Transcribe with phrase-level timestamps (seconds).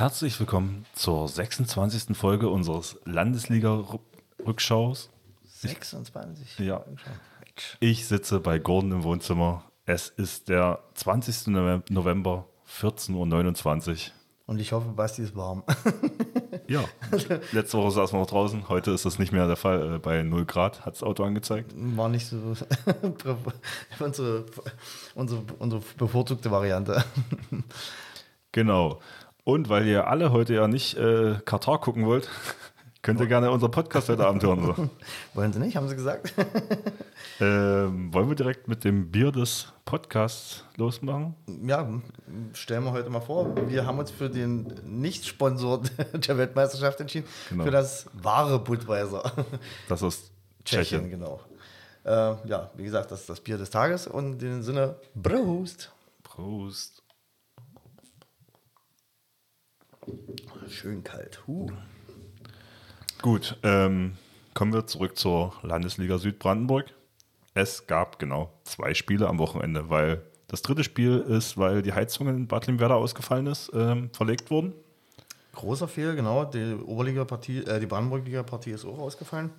[0.00, 2.16] Herzlich willkommen zur 26.
[2.16, 5.10] Folge unseres Landesliga-Rückschaus.
[5.44, 6.60] 26.
[6.60, 6.86] Ja.
[7.80, 9.70] Ich sitze bei Gordon im Wohnzimmer.
[9.84, 11.48] Es ist der 20.
[11.90, 13.96] November, 14.29 Uhr.
[14.46, 15.64] Und ich hoffe, Basti ist warm.
[16.66, 16.84] Ja,
[17.50, 18.68] letzte Woche saßen wir noch draußen.
[18.68, 19.96] Heute ist das nicht mehr der Fall.
[19.96, 21.72] Äh, Bei 0 Grad hat das Auto angezeigt.
[21.74, 22.36] War nicht so
[24.00, 24.46] unsere,
[25.16, 27.04] unsere, unsere bevorzugte Variante.
[28.52, 29.00] Genau.
[29.44, 32.28] Und weil ihr alle heute ja nicht äh, Katar gucken wollt,
[33.02, 34.74] könnt ihr gerne unseren Podcast heute Abend hören.
[34.76, 34.90] So.
[35.34, 36.34] Wollen sie nicht, haben sie gesagt?
[37.42, 41.34] Ähm, wollen wir direkt mit dem Bier des Podcasts losmachen?
[41.66, 41.88] Ja,
[42.52, 43.54] stellen wir heute mal vor.
[43.66, 45.80] Wir haben uns für den Nicht-Sponsor
[46.12, 47.26] der Weltmeisterschaft entschieden.
[47.48, 47.64] Genau.
[47.64, 49.32] Für das wahre Budweiser.
[49.88, 50.30] Das ist
[50.66, 51.10] Tschechien, Tschechien.
[51.10, 51.40] genau.
[52.04, 52.10] Äh,
[52.46, 55.90] ja, wie gesagt, das ist das Bier des Tages und in dem Sinne, Prost.
[56.22, 56.99] Prost.
[60.68, 61.42] Schön kalt.
[61.46, 61.68] Huh.
[63.22, 64.16] Gut, ähm,
[64.54, 66.86] kommen wir zurück zur Landesliga Südbrandenburg.
[67.54, 72.28] Es gab genau zwei Spiele am Wochenende, weil das dritte Spiel ist, weil die Heizung
[72.28, 74.72] in Bad Limwerder ausgefallen ist, ähm, verlegt wurden.
[75.54, 76.44] Großer Fehl, genau.
[76.44, 79.50] Die Oberliga-Partie, äh, die Brandenburg-Liga-Partie ist auch ausgefallen.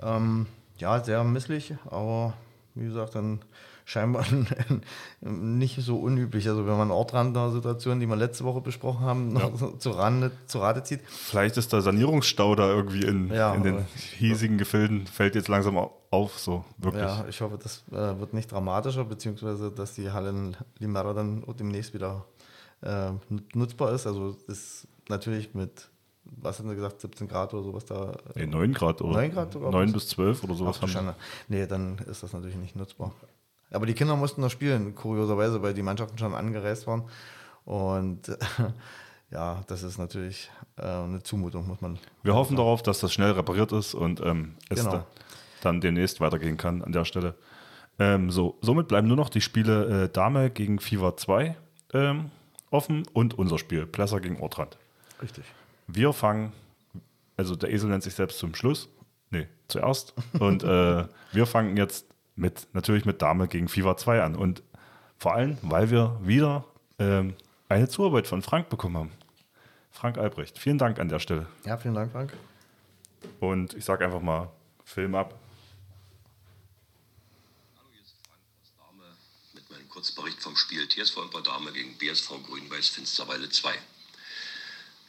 [0.00, 0.46] Ähm,
[0.78, 2.34] ja, sehr misslich, aber
[2.74, 3.40] wie gesagt, dann
[3.84, 4.24] scheinbar
[5.20, 6.48] nicht so unüblich.
[6.48, 10.82] Also wenn man Ortrand-Situation, die wir letzte Woche besprochen haben, noch zu, Rande, zu Rate
[10.82, 11.00] zieht.
[11.06, 13.84] Vielleicht ist der Sanierungsstau da irgendwie in, Ja, in den
[14.18, 17.02] hiesigen Gefilden, fällt jetzt langsam au- auf, so wirklich.
[17.04, 21.42] Ja, ich hoffe, das äh, wird nicht dramatischer, beziehungsweise dass die Halle in Limera dann
[21.58, 22.24] demnächst wieder
[22.82, 24.06] äh, nut- nutzbar ist.
[24.06, 25.88] Also ist natürlich mit,
[26.24, 28.12] was haben sie gesagt, 17 Grad oder sowas da.
[28.34, 29.70] Nee, 9 Grad oder 9 Grad sogar?
[29.72, 31.16] 9 bis 12 oder Ach, sowas du haben wir.
[31.48, 33.12] Nee, dann ist das natürlich nicht nutzbar.
[33.72, 37.04] Aber die Kinder mussten noch spielen, kurioserweise, weil die Mannschaften schon angereist waren.
[37.64, 38.36] Und äh,
[39.30, 41.98] ja, das ist natürlich äh, eine Zumutung, muss man.
[42.22, 44.92] Wir hoffen darauf, dass das schnell repariert ist und ähm, es Genau.
[44.98, 45.06] da,
[45.62, 47.34] dann demnächst weitergehen kann an der Stelle.
[47.98, 51.56] Ähm, so, somit bleiben nur noch die Spiele äh, Dame gegen FIFA 2
[51.92, 52.30] ähm,
[52.70, 54.78] offen und unser Spiel, Plesser gegen Ortrand.
[55.20, 55.44] Richtig.
[55.86, 56.52] Wir fangen,
[57.36, 58.88] also der Esel nennt sich selbst zum Schluss,
[59.30, 60.14] nee, zuerst.
[60.38, 62.06] Und äh, wir fangen jetzt
[62.36, 64.36] mit, natürlich mit Dame gegen FIFA 2 an.
[64.36, 64.62] Und
[65.18, 66.64] vor allem, weil wir wieder
[66.98, 67.34] ähm,
[67.68, 69.12] eine Zuarbeit von Frank bekommen haben.
[69.90, 71.46] Frank Albrecht, vielen Dank an der Stelle.
[71.64, 72.32] Ja, vielen Dank, Frank.
[73.40, 74.50] Und ich sage einfach mal,
[74.84, 75.38] Film ab.
[77.76, 79.04] Hallo, hier ist Frank aus Dahme
[79.54, 83.74] mit meinem Kurzbericht vom Spiel TSV Imper Dahme gegen BSV Grün-Weiß Finsterwalde 2.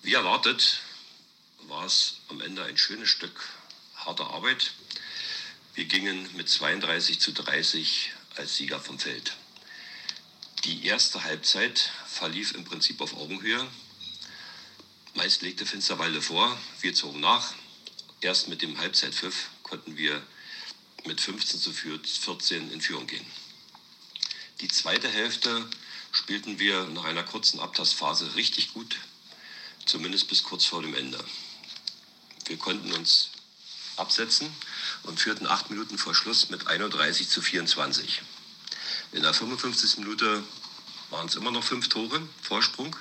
[0.04, 0.82] Wie erwartet
[1.70, 3.40] war es am Ende ein schönes Stück
[3.96, 4.74] harter Arbeit.
[5.76, 9.36] Wir gingen mit 32 zu 30 als Sieger vom Feld.
[10.66, 13.68] Die erste Halbzeit verlief im Prinzip auf Augenhöhe.
[15.16, 17.56] Meist legte Finsterwalde vor, wir zogen nach.
[18.22, 20.22] Erst mit dem Halbzeitpfiff konnten wir
[21.06, 23.26] mit 15 zu 14 in Führung gehen.
[24.62, 25.68] Die zweite Hälfte
[26.12, 28.98] spielten wir nach einer kurzen Abtastphase richtig gut,
[29.88, 31.24] zumindest bis kurz vor dem Ende.
[32.46, 33.33] Wir konnten uns
[33.98, 34.50] absetzen
[35.04, 38.22] und führten acht Minuten vor Schluss mit 31 zu 24.
[39.12, 39.98] In der 55.
[39.98, 40.44] Minute
[41.10, 42.96] waren es immer noch fünf Tore Vorsprung.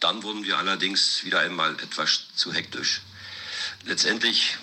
[0.00, 3.02] Dann wurden wir allerdings wieder einmal etwas zu hektisch.
[3.84, 4.56] Letztendlich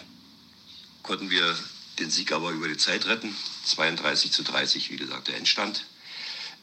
[1.03, 1.57] konnten wir
[1.99, 3.35] den Sieg aber über die Zeit retten.
[3.65, 5.85] 32 zu 30, wie gesagt, der Endstand.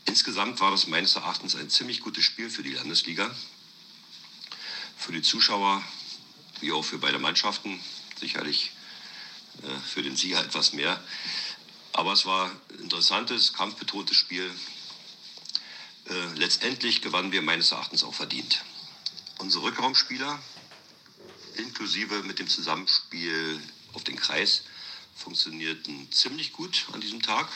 [0.07, 3.31] Insgesamt war das meines Erachtens ein ziemlich gutes Spiel für die Landesliga.
[4.97, 5.83] Für die Zuschauer,
[6.61, 7.81] wie auch für beide Mannschaften,
[8.21, 8.71] sicherlich
[9.63, 11.03] äh, für den Sieger etwas mehr.
[11.93, 14.51] Aber es war ein interessantes, kampfbetontes Spiel.
[16.09, 18.63] Äh, letztendlich gewannen wir meines Erachtens auch verdient.
[19.39, 20.41] Unsere Rückraumspieler
[21.57, 23.61] inklusive mit dem Zusammenspiel
[23.93, 24.63] auf den Kreis
[25.17, 27.49] funktionierten ziemlich gut an diesem Tag.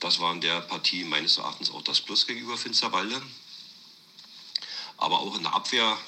[0.00, 3.20] Das war in der Partie meines Erachtens auch das Plus gegenüber Finsterwalde.
[4.98, 5.98] Aber auch in der Abwehr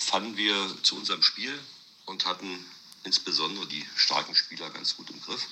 [0.00, 1.56] fanden wir zu unserem Spiel
[2.06, 2.66] und hatten
[3.04, 5.46] insbesondere die starken Spieler ganz gut im Griff.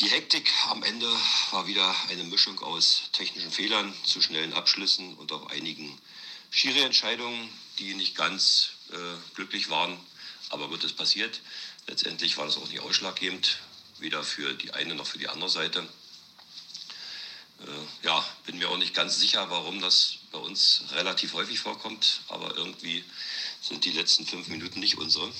[0.00, 1.06] Die Hektik am Ende
[1.50, 5.98] war wieder eine Mischung aus technischen Fehlern, zu schnellen Abschlüssen und auch einigen
[6.50, 8.96] Schiri-Entscheidungen, die nicht ganz äh,
[9.34, 9.98] glücklich waren.
[10.48, 11.40] Aber gut, es passiert.
[11.86, 13.58] Letztendlich war das auch nicht ausschlaggebend,
[13.98, 15.86] weder für die eine noch für die andere Seite.
[17.60, 22.20] Äh, ja, bin mir auch nicht ganz sicher, warum das bei uns relativ häufig vorkommt.
[22.28, 23.04] Aber irgendwie
[23.60, 25.32] sind die letzten fünf Minuten nicht unsere.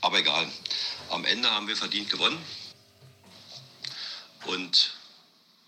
[0.00, 0.50] Aber egal.
[1.10, 2.42] Am Ende haben wir verdient gewonnen.
[4.46, 4.94] Und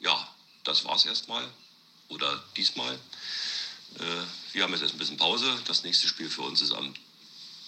[0.01, 0.29] ja,
[0.65, 1.49] das war es erstmal.
[2.09, 2.95] Oder diesmal.
[3.99, 5.61] Äh, wir haben jetzt erst ein bisschen Pause.
[5.67, 6.95] Das nächste Spiel für uns ist am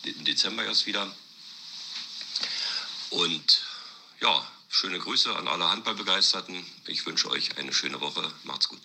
[0.05, 1.11] Dezember erst wieder.
[3.11, 3.63] Und
[4.21, 6.65] ja, schöne Grüße an alle Handballbegeisterten.
[6.87, 8.33] Ich wünsche euch eine schöne Woche.
[8.45, 8.81] Macht's gut.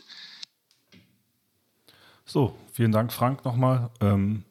[2.30, 3.90] So, vielen Dank, Frank, nochmal.
[4.02, 4.44] Ähm,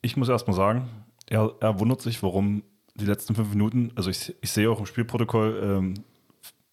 [0.00, 0.88] ich muss erstmal sagen,
[1.26, 2.62] er, er, wundert sich, warum
[2.94, 5.94] die letzten fünf Minuten, also ich, ich sehe auch im Spielprotokoll, ähm,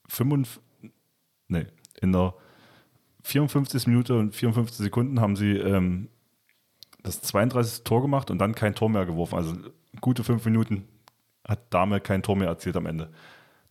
[0.08, 0.62] 55,
[1.48, 1.66] nee,
[2.02, 2.36] in der
[3.24, 3.88] 54.
[3.88, 6.10] Minute und 54 Sekunden haben sie ähm,
[7.02, 7.84] das 32.
[7.84, 9.34] Tor gemacht und dann kein Tor mehr geworfen.
[9.34, 9.56] Also
[10.02, 10.88] gute fünf Minuten
[11.48, 13.10] hat Dame kein Tor mehr erzielt am Ende.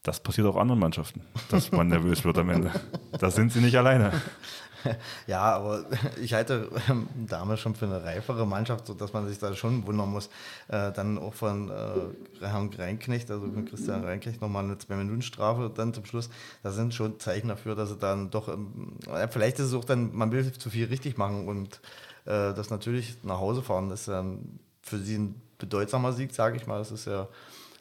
[0.02, 2.72] Das passiert auch anderen Mannschaften, dass man nervös wird am Ende.
[3.20, 4.20] Da sind sie nicht alleine.
[5.26, 5.84] Ja, aber
[6.22, 10.10] ich halte ähm, Dame schon für eine reifere Mannschaft, sodass man sich da schon wundern
[10.10, 10.28] muss.
[10.69, 15.94] Äh, dann auch von äh, Herrn Reinknecht, also von Christian Reinknecht, nochmal eine Zwei-Minuten-Strafe dann
[15.94, 16.31] zum Schluss.
[16.62, 18.98] Das sind schon Zeichen dafür, dass sie dann doch, ähm,
[19.31, 21.81] vielleicht ist es auch dann, man will zu viel richtig machen und
[22.26, 26.56] äh, das natürlich nach Hause fahren, das ist dann für sie ein bedeutsamer Sieg, sage
[26.56, 26.78] ich mal.
[26.78, 27.28] Das ist ja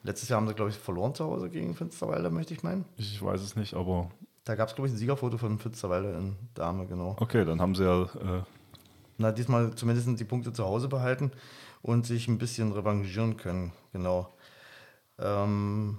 [0.03, 2.83] Letztes Jahr haben sie, glaube ich, verloren zu Hause gegen Finsterwalder, möchte ich meinen.
[2.97, 4.11] Ich weiß es nicht, aber.
[4.43, 7.15] Da gab es, glaube ich, ein Siegerfoto von Finsterwalder in Dame, genau.
[7.19, 8.03] Okay, dann haben sie ja.
[8.03, 8.43] Äh
[9.17, 11.31] Na, diesmal zumindest die Punkte zu Hause behalten
[11.81, 14.33] und sich ein bisschen revanchieren können, genau.
[15.19, 15.97] Ähm,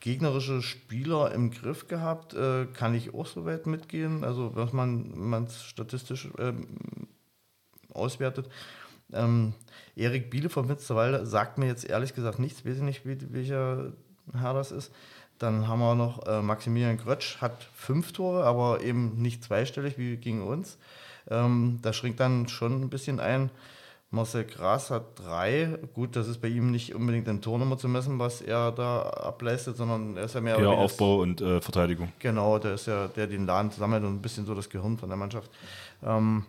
[0.00, 4.24] gegnerische Spieler im Griff gehabt, äh, kann ich auch so weit mitgehen.
[4.24, 6.52] Also, was man es statistisch äh,
[7.94, 8.48] auswertet.
[9.12, 9.52] Ähm,
[9.94, 13.92] Erik Biele von Finsterwalde sagt mir jetzt ehrlich gesagt nichts, weiß ich nicht, wie, welcher
[14.32, 14.92] Herr das ist.
[15.42, 20.16] Dann haben wir noch äh, Maximilian Grötsch, hat fünf Tore, aber eben nicht zweistellig wie
[20.16, 20.78] gegen uns.
[21.28, 23.50] Ähm, da schränkt dann schon ein bisschen ein.
[24.12, 25.78] Marcel Gras hat drei.
[25.94, 29.76] Gut, das ist bei ihm nicht unbedingt in Tornummer zu messen, was er da ableistet,
[29.76, 30.60] sondern er ist ja mehr.
[30.60, 32.12] Ja, Aufbau und äh, Verteidigung.
[32.20, 35.08] Genau, der ist ja der, den Laden zusammelt und ein bisschen so das Gehirn von
[35.08, 35.50] der Mannschaft.
[36.04, 36.44] Ähm,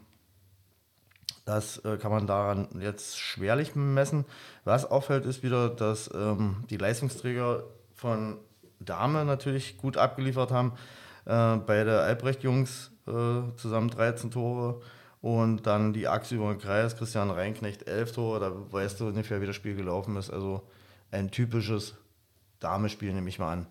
[1.45, 4.25] das äh, kann man daran jetzt schwerlich messen.
[4.65, 7.63] Was auffällt, ist wieder, dass ähm, die Leistungsträger
[7.95, 8.37] von
[8.85, 10.73] Dame natürlich gut abgeliefert haben.
[11.25, 14.81] Äh, bei der Albrecht-Jungs äh, zusammen 13 Tore
[15.21, 18.39] und dann die Achse über den Kreis, Christian Reinknecht 11 Tore.
[18.39, 20.29] Da weißt du ungefähr, wie das Spiel gelaufen ist.
[20.29, 20.63] Also
[21.11, 21.95] ein typisches
[22.59, 23.67] Dame-Spiel, nehme ich mal an.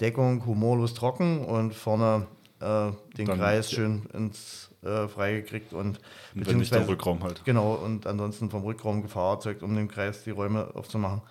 [0.00, 2.26] Deckung humorlos trocken und vorne
[2.60, 6.00] äh, den dann, Kreis schön ins äh, freigekriegt und
[6.34, 7.44] wenn nicht der Rückraum halt.
[7.44, 11.22] Genau, und ansonsten vom Rückraum Gefahr erzeugt, um den Kreis die Räume aufzumachen.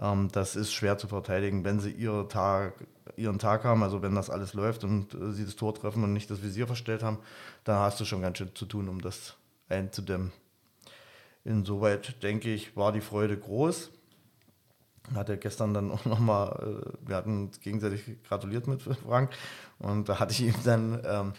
[0.00, 2.74] Ähm, das ist schwer zu verteidigen, wenn sie ihre Tag,
[3.16, 6.12] ihren Tag haben, also wenn das alles läuft und äh, sie das Tor treffen und
[6.12, 7.18] nicht das Visier verstellt haben,
[7.64, 9.34] dann hast du schon ganz schön zu tun, um das
[9.68, 10.32] einzudämmen.
[11.44, 13.90] Insoweit denke ich, war die Freude groß.
[15.14, 19.30] Hat er gestern dann auch nochmal, äh, wir hatten uns gegenseitig gratuliert mit Frank
[19.78, 21.32] und da hatte ich ihm dann ähm,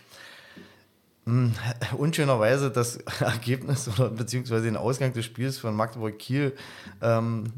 [1.25, 1.54] hm,
[1.98, 6.56] unschönerweise das Ergebnis oder beziehungsweise den Ausgang des Spiels von Magdeburg-Kiel
[7.01, 7.54] ähm,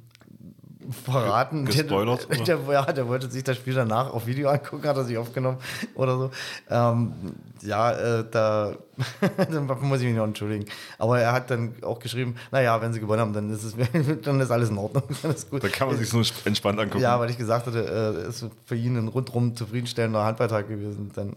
[0.92, 1.66] verraten.
[1.66, 5.04] Gespoilert, der, der, ja, der wollte sich das Spiel danach auf Video angucken, hat er
[5.04, 5.58] sich aufgenommen
[5.96, 6.32] oder so.
[6.70, 7.14] Ähm,
[7.62, 8.74] ja, äh, da
[9.82, 10.66] muss ich mich noch entschuldigen.
[10.98, 13.76] Aber er hat dann auch geschrieben, naja, wenn sie gewonnen haben, dann ist, es,
[14.22, 15.04] dann ist alles in Ordnung.
[15.22, 15.64] Dann ist gut.
[15.64, 17.02] Da kann man sich so entspannt angucken.
[17.02, 21.12] Ja, weil ich gesagt hatte, äh, ist für ihn ein rundrum zufriedenstellender Handballtag gewesen.
[21.14, 21.36] Dann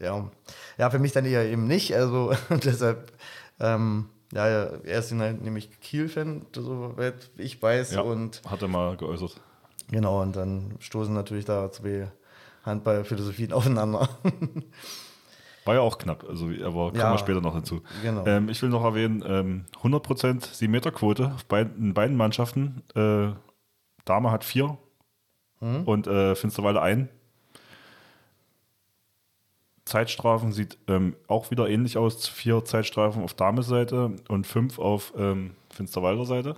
[0.00, 0.28] ja.
[0.78, 1.94] ja, für mich dann eher eben nicht.
[1.94, 3.12] Also deshalb,
[3.60, 7.94] ähm, ja, er ist halt nämlich Kiel-Fan, soweit ich weiß.
[7.94, 9.40] Ja, und hat er mal geäußert.
[9.90, 12.08] Genau, und dann stoßen natürlich da zwei
[12.64, 14.08] Handballphilosophien aufeinander.
[15.64, 17.82] War ja auch knapp, also, aber kommen ja, wir später noch dazu.
[18.02, 18.24] Genau.
[18.24, 21.34] Ähm, ich will noch erwähnen, ähm, 100% 7-Meter-Quote
[21.76, 22.84] in beiden Mannschaften.
[22.94, 23.32] Äh,
[24.04, 24.78] Dame hat vier
[25.60, 25.82] mhm.
[25.82, 27.08] und äh, Finsterwalde ein.
[29.86, 32.26] Zeitstrafen sieht ähm, auch wieder ähnlich aus.
[32.28, 36.56] Vier Zeitstrafen auf Dame-Seite und fünf auf ähm, Finsterwalder-Seite.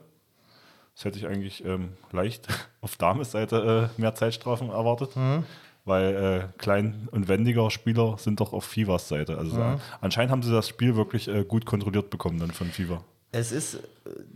[0.94, 2.49] Das hätte ich eigentlich ähm, leicht
[2.80, 5.14] auf Dames-Seite äh, mehr Zeitstrafen erwartet.
[5.14, 5.44] Mhm.
[5.85, 9.37] Weil äh, klein und wendiger Spieler sind doch auf Fivas Seite.
[9.38, 9.75] Also mhm.
[9.75, 13.04] äh, anscheinend haben sie das Spiel wirklich äh, gut kontrolliert bekommen dann von Fiva.
[13.30, 13.78] Es ist äh,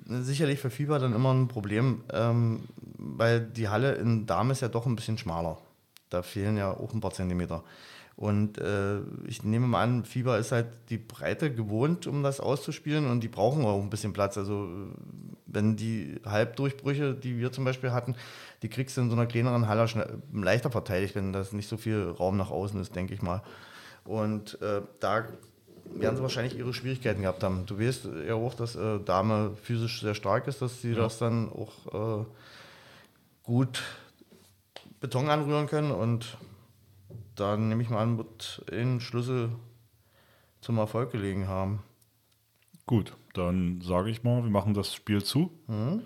[0.07, 2.65] sicherlich für Fieber dann immer ein Problem, ähm,
[2.99, 5.57] weil die Halle in Dame ist ja doch ein bisschen schmaler.
[6.11, 7.65] Da fehlen ja auch ein paar Zentimeter.
[8.23, 13.11] Und äh, ich nehme mal an, Fieber ist halt die Breite gewohnt, um das auszuspielen
[13.11, 14.39] und die brauchen auch ein bisschen Platz.
[14.39, 14.69] Also
[15.47, 18.15] wenn die Halbdurchbrüche, die wir zum Beispiel hatten,
[18.63, 21.77] die kriegst du in so einer kleineren Halle schnell, leichter verteidigt, wenn das nicht so
[21.77, 23.43] viel Raum nach außen ist, denke ich mal.
[24.05, 25.25] Und äh, da
[25.93, 27.67] werden sie wahrscheinlich ihre Schwierigkeiten gehabt haben.
[27.67, 30.99] Du weißt ja auch, dass äh, Dame physisch sehr stark ist, dass sie ja.
[30.99, 32.25] das dann auch äh,
[33.43, 33.83] gut
[35.01, 36.37] Beton anrühren können und
[37.35, 39.53] dann nehme ich mal an, wird ein Schlüssel
[40.61, 41.83] zum Erfolg gelegen haben.
[42.87, 46.03] Gut, dann sage ich mal, wir machen das Spiel zu mhm.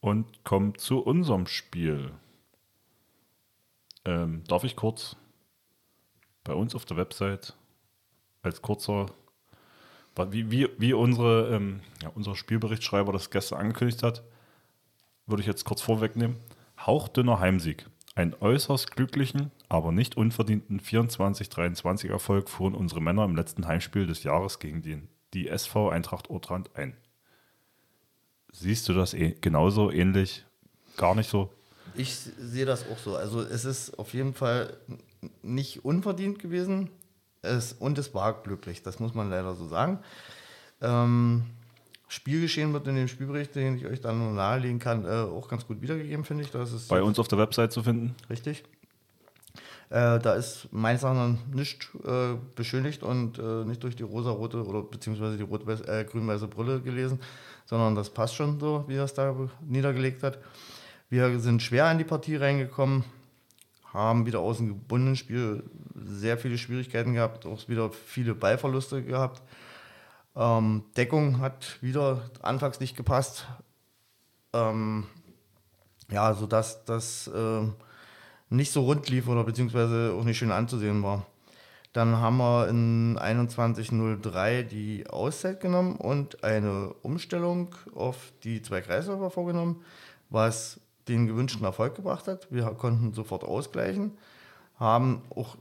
[0.00, 2.12] und kommen zu unserem Spiel.
[4.04, 5.16] Ähm, darf ich kurz
[6.44, 7.56] bei uns auf der Website
[8.42, 9.06] als kurzer,
[10.16, 14.22] wie, wie, wie unsere, ähm, ja, unser Spielberichtsschreiber das gestern angekündigt hat,
[15.26, 16.36] würde ich jetzt kurz vorwegnehmen.
[16.78, 17.86] Hauchdünner Heimsieg.
[18.14, 24.22] Einen äußerst glücklichen, aber nicht unverdienten 24-23 Erfolg fuhren unsere Männer im letzten Heimspiel des
[24.22, 25.00] Jahres gegen die,
[25.32, 26.96] die SV Eintracht Ortrand ein.
[28.52, 30.44] Siehst du das eh, genauso ähnlich?
[30.98, 31.50] Gar nicht so?
[31.94, 33.16] Ich sehe das auch so.
[33.16, 34.76] Also es ist auf jeden Fall
[35.42, 36.90] nicht unverdient gewesen
[37.42, 39.98] es, und es war glücklich, das muss man leider so sagen.
[40.80, 41.44] Ähm,
[42.12, 45.66] Spielgeschehen wird in dem Spielbericht, den ich euch dann nur nahelegen kann, äh, auch ganz
[45.66, 46.50] gut wiedergegeben, finde ich.
[46.50, 48.14] Das ist Bei uns auf der Website zu finden.
[48.28, 48.64] Richtig.
[49.88, 54.82] Äh, da ist meines Erachtens nicht äh, beschönigt und äh, nicht durch die rosa-rote oder
[54.82, 57.18] beziehungsweise die rot äh, grün-weiße Brille gelesen,
[57.64, 59.34] sondern das passt schon so, wie er es da
[59.66, 60.38] niedergelegt hat.
[61.08, 63.04] Wir sind schwer in die Partie reingekommen,
[63.90, 65.62] haben wieder aus dem gebundenen Spiel
[65.94, 69.40] sehr viele Schwierigkeiten gehabt, auch wieder viele Ballverluste gehabt.
[70.34, 73.46] Ähm, Deckung hat wieder anfangs nicht gepasst.
[74.52, 75.06] Ähm,
[76.10, 77.62] ja, sodass das äh,
[78.50, 81.26] nicht so rund lief oder beziehungsweise auch nicht schön anzusehen war.
[81.92, 89.30] Dann haben wir in 21.03 die Auszeit genommen und eine Umstellung auf die zwei Kreisläufer
[89.30, 89.84] vorgenommen,
[90.30, 92.50] was den gewünschten Erfolg gebracht hat.
[92.50, 94.12] Wir konnten sofort ausgleichen,
[94.78, 95.56] haben auch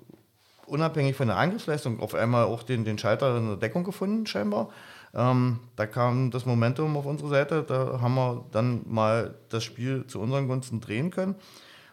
[0.71, 4.69] unabhängig von der Angriffsleistung auf einmal auch den, den Schalter in der Deckung gefunden, scheinbar.
[5.13, 10.07] Ähm, da kam das Momentum auf unsere Seite, da haben wir dann mal das Spiel
[10.07, 11.35] zu unseren Gunsten drehen können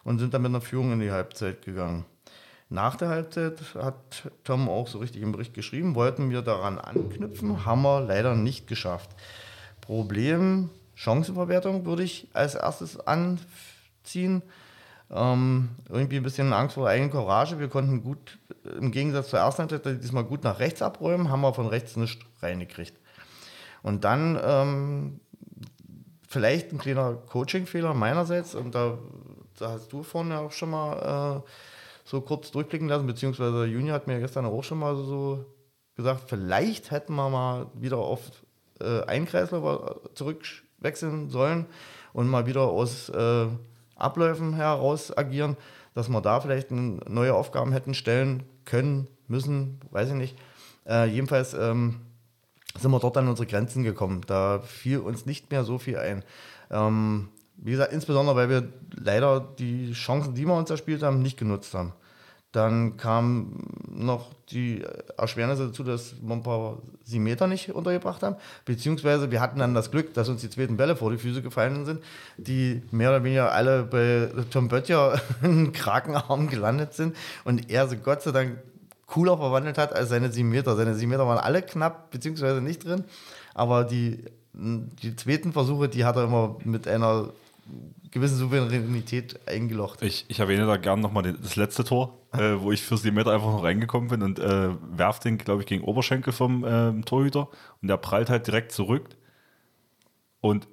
[0.04, 2.04] und sind dann mit einer Führung in die Halbzeit gegangen.
[2.70, 7.64] Nach der Halbzeit hat Tom auch so richtig im Bericht geschrieben, wollten wir daran anknüpfen,
[7.64, 9.10] haben wir leider nicht geschafft.
[9.80, 14.42] Problem, Chancenverwertung würde ich als erstes anziehen.
[15.10, 17.58] Ähm, irgendwie ein bisschen Angst vor der eigenen Courage.
[17.58, 18.38] Wir konnten gut,
[18.78, 22.20] im Gegensatz zur ersten Halbzeit, diesmal gut nach rechts abräumen, haben wir von rechts nicht
[22.42, 22.94] reingekriegt.
[23.82, 25.20] Und dann ähm,
[26.28, 28.98] vielleicht ein kleiner Coaching-Fehler meinerseits, und da,
[29.58, 31.50] da, hast du vorhin ja auch schon mal äh,
[32.04, 35.46] so kurz durchblicken lassen, beziehungsweise Junior hat mir gestern auch schon mal so
[35.96, 38.20] gesagt, vielleicht hätten wir mal wieder auf
[38.80, 41.66] äh, einen Kreislauf zurückwechseln sollen
[42.12, 43.46] und mal wieder aus äh,
[43.98, 45.56] Abläufen heraus agieren,
[45.94, 50.38] dass wir da vielleicht neue Aufgaben hätten stellen können, müssen, weiß ich nicht.
[50.86, 52.00] Äh, jedenfalls ähm,
[52.78, 54.22] sind wir dort an unsere Grenzen gekommen.
[54.26, 56.24] Da fiel uns nicht mehr so viel ein.
[56.70, 61.36] Ähm, wie gesagt, insbesondere weil wir leider die Chancen, die wir uns erspielt haben, nicht
[61.36, 61.92] genutzt haben.
[62.52, 64.82] Dann kam noch die
[65.18, 66.78] Erschwernisse dazu, dass wir ein paar
[67.10, 68.36] Meter nicht untergebracht haben.
[68.64, 71.84] Beziehungsweise wir hatten dann das Glück, dass uns die zweiten Bälle vor die Füße gefallen
[71.84, 72.02] sind,
[72.38, 77.14] die mehr oder weniger alle bei Tom Böttcher in Krakenarm gelandet sind
[77.44, 78.58] und er sie Gott sei Dank
[79.06, 80.76] cooler verwandelt hat als seine 7 Meter.
[80.76, 83.04] Seine 7 Meter waren alle knapp, beziehungsweise nicht drin.
[83.54, 84.24] Aber die,
[84.54, 87.30] die zweiten Versuche, die hat er immer mit einer
[88.10, 90.02] gewisse Souveränität eingelocht.
[90.02, 93.32] Ich, ich erwähne da gerne nochmal das letzte Tor, äh, wo ich für die Meter
[93.32, 97.48] einfach noch reingekommen bin und äh, werf den, glaube ich, gegen Oberschenkel vom äh, Torhüter
[97.82, 99.08] und der prallt halt direkt zurück.
[100.40, 100.68] Und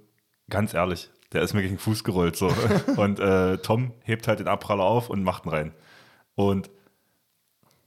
[0.50, 2.36] ganz ehrlich, der ist mir gegen den Fuß gerollt.
[2.36, 2.52] So.
[2.98, 5.72] und äh, Tom hebt halt den Abpraller auf und macht ihn rein.
[6.36, 6.70] Und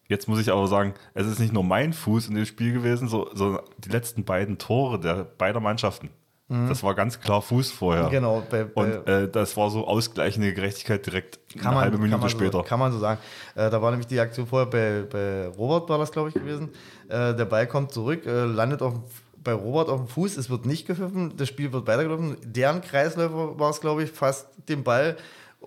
[0.09, 3.09] jetzt muss ich aber sagen, es ist nicht nur mein Fuß in dem Spiel gewesen,
[3.09, 6.11] so, sondern die letzten beiden Tore der beider Mannschaften.
[6.49, 6.69] Mhm.
[6.69, 8.09] Das war ganz klar Fuß vorher.
[8.09, 8.43] Genau.
[8.51, 12.59] Bei, bei und äh, das war so ausgleichende Gerechtigkeit direkt eine man, halbe Minute später.
[12.59, 13.21] So, kann man so sagen.
[13.55, 16.71] Äh, da war nämlich die Aktion vorher bei, bei Robert, war das glaube ich gewesen.
[17.09, 18.95] Äh, der Ball kommt zurück, äh, landet auf,
[19.45, 22.39] bei Robert auf dem Fuß, es wird nicht gepfiffen, das Spiel wird weitergelaufen.
[22.43, 25.17] Deren Kreisläufer war es glaube ich, fast den Ball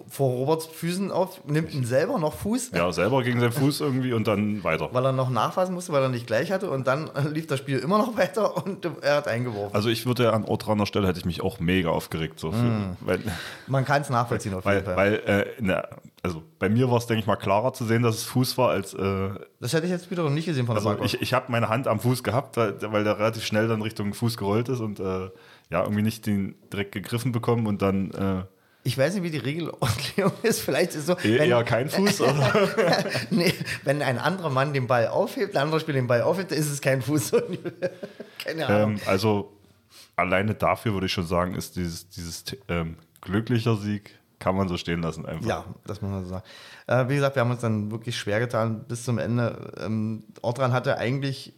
[0.08, 4.14] vor Roberts Füßen auf, nimmt ihn selber noch Fuß, Ja, selber gegen seinen Fuß irgendwie
[4.14, 4.90] und dann weiter.
[4.94, 7.78] weil er noch nachfassen musste, weil er nicht gleich hatte und dann lief das Spiel
[7.80, 9.76] immer noch weiter und er hat eingeworfen.
[9.76, 12.40] Also ich würde an Ortraner Stelle hätte ich mich auch mega aufgeregt.
[12.40, 13.20] So für, weil
[13.68, 14.96] Man kann es nachvollziehen auf jeden Fall.
[14.96, 15.90] weil äh, in der,
[16.24, 18.70] also bei mir war es, denke ich mal, klarer zu sehen, dass es Fuß war,
[18.70, 19.30] als äh,
[19.60, 21.68] das hätte ich jetzt wiederum nicht gesehen von der also Bank ich, ich habe meine
[21.68, 25.00] Hand am Fuß gehabt, weil, weil der relativ schnell dann Richtung Fuß gerollt ist und
[25.02, 25.30] äh,
[25.70, 28.44] ja, irgendwie nicht den direkt gegriffen bekommen und dann äh,
[28.84, 30.62] Ich weiß nicht, wie die Regelordnung ist.
[30.62, 32.22] Vielleicht ist so, wenn, eher kein Fuß.
[32.22, 32.66] aber,
[33.30, 36.58] nee, wenn ein anderer Mann den Ball aufhebt, ein anderer Spieler den Ball aufhebt, dann
[36.58, 37.32] ist es kein Fuß.
[38.44, 38.94] Keine Ahnung.
[38.94, 39.56] ähm, also
[40.16, 44.76] alleine dafür würde ich schon sagen, ist dieses, dieses ähm, glücklicher Sieg, kann man so
[44.76, 45.46] stehen lassen einfach.
[45.46, 46.44] Ja, das muss man so sagen.
[46.88, 49.72] Äh, wie gesagt, wir haben uns dann wirklich schwer getan bis zum Ende.
[49.80, 51.54] Ähm, Ortran hatte eigentlich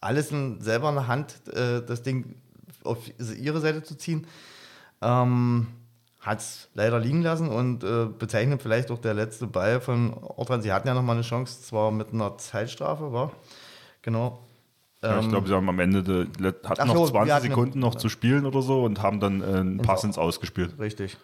[0.00, 2.36] alles in, selber in der Hand, äh, das Ding
[2.84, 4.26] auf ihre Seite zu ziehen.
[5.00, 5.68] Ähm,
[6.26, 10.60] hat es leider liegen lassen und äh, bezeichnet vielleicht auch der letzte Ball von Ortran.
[10.60, 13.32] Sie hatten ja noch mal eine Chance, zwar mit einer Zeitstrafe, war
[14.02, 14.40] genau.
[15.02, 16.26] Ja, ich glaube, sie haben am Ende de,
[16.64, 19.20] hatten Ach noch so, 20 wir hatten- Sekunden noch zu spielen oder so und haben
[19.20, 20.76] dann äh, einen Pass ins Ausgespielt.
[20.80, 21.16] Richtig.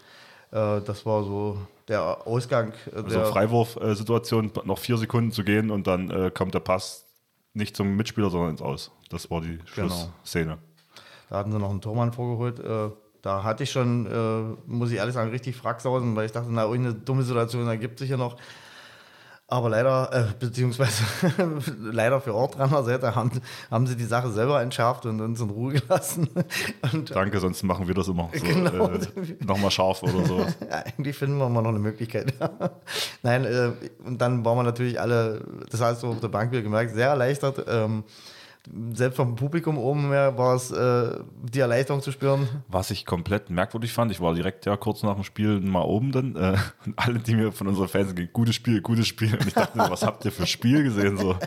[0.53, 2.73] Äh, das war so der Ausgang.
[2.93, 7.07] Äh, Also der, Freiwurf-Situation, noch vier Sekunden zu gehen und dann äh, kommt der Pass
[7.55, 8.93] nicht zum Mitspieler, sondern ins Aus.
[9.11, 9.89] Das war die Genau.
[9.89, 10.59] Schlussszene.
[11.29, 12.61] Da hatten sie noch einen Tormann vorgeholt.
[13.23, 16.65] Da hatte ich schon, äh, muss ich ehrlich sagen, richtig Fracksausen, weil ich dachte, na,
[16.65, 18.37] irgendeine dumme Situation ergibt sich ja noch.
[19.47, 21.05] Aber leider, äh, beziehungsweise
[21.79, 23.31] leider für Ortraner Seite, haben,
[23.71, 26.27] haben sie die Sache selber entschärft und uns in Ruhe gelassen.
[26.93, 28.89] Und Danke, sonst machen wir das immer so Genau.
[28.89, 28.99] äh,
[29.45, 30.39] nochmal scharf oder so.
[30.39, 32.33] ja, eigentlich finden wir mal noch eine Möglichkeit.
[33.23, 33.73] Nein, äh,
[34.05, 37.65] und dann waren wir natürlich alle, das du auf der Bank wieder gemerkt, sehr erleichtert.
[37.69, 38.05] Ähm,
[38.93, 42.49] selbst vom Publikum oben her war es äh, die Erleichterung zu spüren.
[42.69, 46.13] Was ich komplett merkwürdig fand, ich war direkt ja kurz nach dem Spiel mal oben
[46.13, 49.35] dann äh, und alle, die mir von unseren Fans gingen, gutes Spiel, gutes Spiel.
[49.35, 51.17] Und ich dachte mir, was habt ihr für Spiel gesehen?
[51.17, 51.37] So.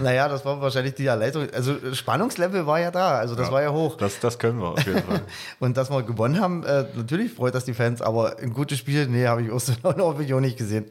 [0.00, 1.48] Naja, das war wahrscheinlich die Erleichterung.
[1.52, 3.96] Also Spannungslevel war ja da, also das war ja hoch.
[3.96, 5.22] Das, das können wir auf jeden Fall.
[5.60, 9.06] Und dass wir gewonnen haben, äh, natürlich freut das die Fans, aber ein gutes Spiel,
[9.08, 10.86] nee, habe ich auch so auch nicht gesehen.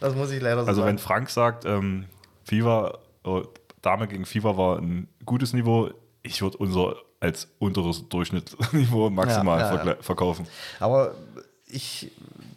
[0.00, 0.98] das muss ich leider so Also wenn sagen.
[0.98, 2.06] Frank sagt, ähm,
[2.44, 3.42] FIFA, äh,
[3.84, 5.90] Dame gegen FIFA war ein gutes Niveau,
[6.22, 10.46] ich würde unser als unteres Durchschnittsniveau maximal Ja, ja, vergle- verkaufen.
[10.80, 11.14] Aber
[11.66, 12.10] ich,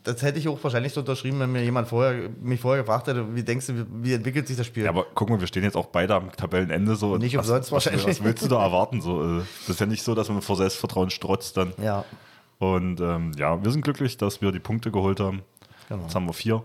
[0.03, 3.33] das hätte ich auch wahrscheinlich so unterschrieben, wenn mir jemand vorher, mich vorher gefragt hätte,
[3.35, 4.83] wie denkst du, wie, entwickelt sich das Spiel?
[4.83, 7.13] Ja, aber guck mal, wir stehen jetzt auch beide am Tabellenende so.
[7.13, 8.05] und Nicht umsonst was, wahrscheinlich.
[8.19, 9.01] was willst du da erwarten?
[9.01, 11.73] So, äh, das ist ja nicht so, dass man vor Selbstvertrauen strotzt dann.
[11.81, 12.03] ja,
[12.59, 15.41] Und ähm, ja, wir sind glücklich, dass wir die Punkte geholt haben.
[15.89, 16.03] Genau.
[16.03, 16.63] Jetzt haben wir vier.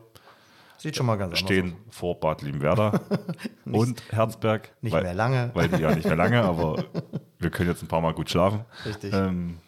[0.82, 3.00] Sieht schon mal ganz Stehen anders vor Bad Liebenwerda
[3.64, 4.72] und Herzberg.
[4.80, 5.50] Nicht weil, mehr lange.
[5.54, 6.84] Weil die ja nicht mehr lange, aber
[7.38, 8.64] wir können jetzt ein paar Mal gut schlafen.
[8.84, 9.12] Richtig.
[9.14, 9.58] Ähm,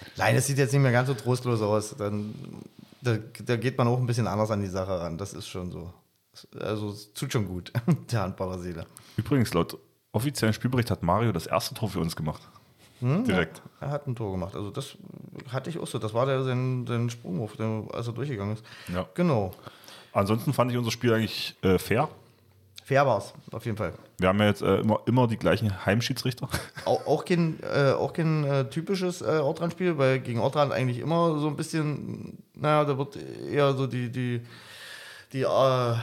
[0.00, 0.10] aus.
[0.16, 1.94] Nein, es sieht jetzt nicht mehr ganz so trostlos aus.
[1.96, 2.34] Dann,
[3.02, 5.18] da, da geht man auch ein bisschen anders an die Sache ran.
[5.18, 5.92] Das ist schon so.
[6.58, 7.72] Also es tut schon gut,
[8.10, 8.86] der Handballer Seele.
[9.16, 9.78] übrigens, laut
[10.12, 12.42] offiziellen Spielbericht hat Mario das erste Tor für uns gemacht.
[13.00, 13.24] Hm?
[13.24, 13.62] Direkt.
[13.80, 14.54] Er hat ein Tor gemacht.
[14.54, 14.96] Also das
[15.52, 15.98] hatte ich auch so.
[15.98, 17.58] Das war der sein, sein Sprungwurf,
[17.92, 18.64] als er durchgegangen ist.
[18.92, 19.06] Ja.
[19.14, 19.52] Genau.
[20.14, 22.08] Ansonsten fand ich unser Spiel eigentlich äh, fair.
[22.84, 23.94] Fair war's, auf jeden Fall.
[24.18, 26.48] Wir haben ja jetzt äh, immer, immer die gleichen Heimschiedsrichter.
[26.84, 31.38] Auch, auch kein, äh, auch kein äh, typisches äh, Ortrand-Spiel, weil gegen Ortrand eigentlich immer
[31.38, 33.16] so ein bisschen, naja, da wird
[33.50, 34.42] eher so die, die,
[35.32, 35.94] die äh,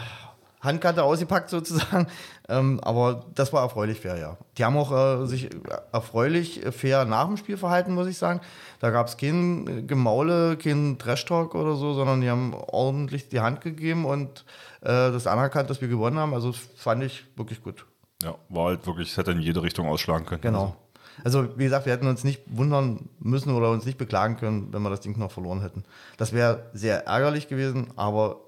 [0.61, 2.07] Handkante ausgepackt sozusagen.
[2.51, 4.37] Ähm, aber das war erfreulich fair, ja.
[4.57, 5.49] Die haben auch äh, sich
[5.93, 8.41] erfreulich fair nach dem Spiel verhalten, muss ich sagen.
[8.79, 13.61] Da gab es kein Gemaule, kein Trash-Talk oder so, sondern die haben ordentlich die Hand
[13.61, 14.43] gegeben und
[14.81, 16.33] äh, das anerkannt, dass wir gewonnen haben.
[16.33, 17.85] Also das fand ich wirklich gut.
[18.21, 20.41] Ja, war halt wirklich, es hätte in jede Richtung ausschlagen können.
[20.41, 20.75] Genau.
[21.23, 24.81] Also, wie gesagt, wir hätten uns nicht wundern müssen oder uns nicht beklagen können, wenn
[24.81, 25.85] wir das Ding noch verloren hätten.
[26.17, 28.41] Das wäre sehr ärgerlich gewesen, aber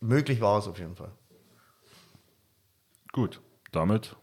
[0.00, 1.10] möglich war es auf jeden Fall.
[3.12, 3.40] Gut,
[3.72, 4.16] damit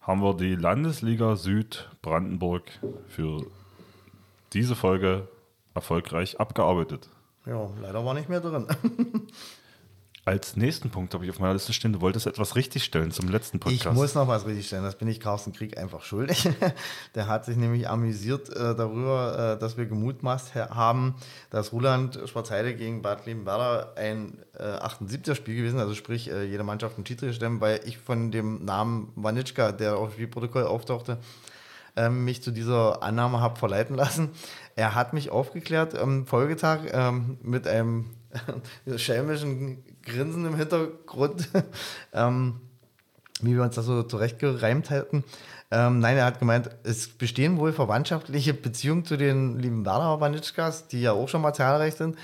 [0.00, 2.64] haben wir die Landesliga Süd Brandenburg
[3.06, 3.46] für
[4.52, 5.28] diese Folge
[5.74, 7.08] erfolgreich abgearbeitet.
[7.46, 8.66] Ja, leider war nicht mehr drin.
[10.30, 13.58] Als nächsten Punkt habe ich auf meiner Liste stehen, du wolltest etwas richtigstellen zum letzten
[13.58, 13.84] Podcast.
[13.84, 16.48] Ich muss noch was richtig stellen, das bin ich Carsten Krieg einfach schuldig.
[17.16, 21.16] Der hat sich nämlich amüsiert äh, darüber, äh, dass wir gemutmaßt ha- haben,
[21.50, 26.62] dass Ruland Schwarzheide gegen Bad Liebenwerder ein äh, 78er Spiel gewesen, also sprich äh, jede
[26.62, 31.18] Mannschaft einen Schiedsrichter stemmen, weil ich von dem Namen Wanitschka, der auf dem Spielprotokoll auftauchte,
[31.96, 34.28] ähm, mich zu dieser Annahme habe verleiten lassen.
[34.76, 38.10] Er hat mich aufgeklärt am Folgetag ähm, mit einem
[38.96, 41.48] schelmischen Grinsen im Hintergrund,
[42.12, 42.60] ähm,
[43.40, 45.24] wie wir uns das so zurechtgereimt hätten.
[45.70, 50.88] Ähm, nein, er hat gemeint, es bestehen wohl verwandtschaftliche Beziehungen zu den lieben Werner Banitschkas,
[50.88, 52.16] die ja auch schon mal zahlreich sind.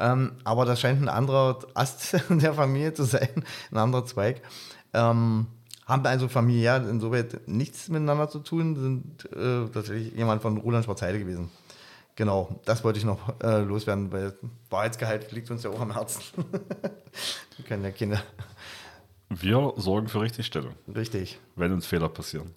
[0.00, 3.28] Ähm, aber das scheint ein anderer Ast der Familie zu sein,
[3.70, 4.42] ein anderer Zweig.
[4.92, 5.46] Ähm,
[5.86, 11.18] haben also familiär insoweit nichts miteinander zu tun, sind äh, tatsächlich jemand von Roland Schwarzheide
[11.18, 11.50] gewesen.
[12.18, 14.36] Genau, das wollte ich noch äh, loswerden, weil
[14.70, 16.20] Wahrheitsgehalt liegt uns ja auch am Herzen.
[17.56, 18.20] Wir können ja Kinder.
[19.28, 21.38] Wir sorgen für Richtigstellung, Richtig.
[21.54, 22.50] wenn uns Fehler passieren.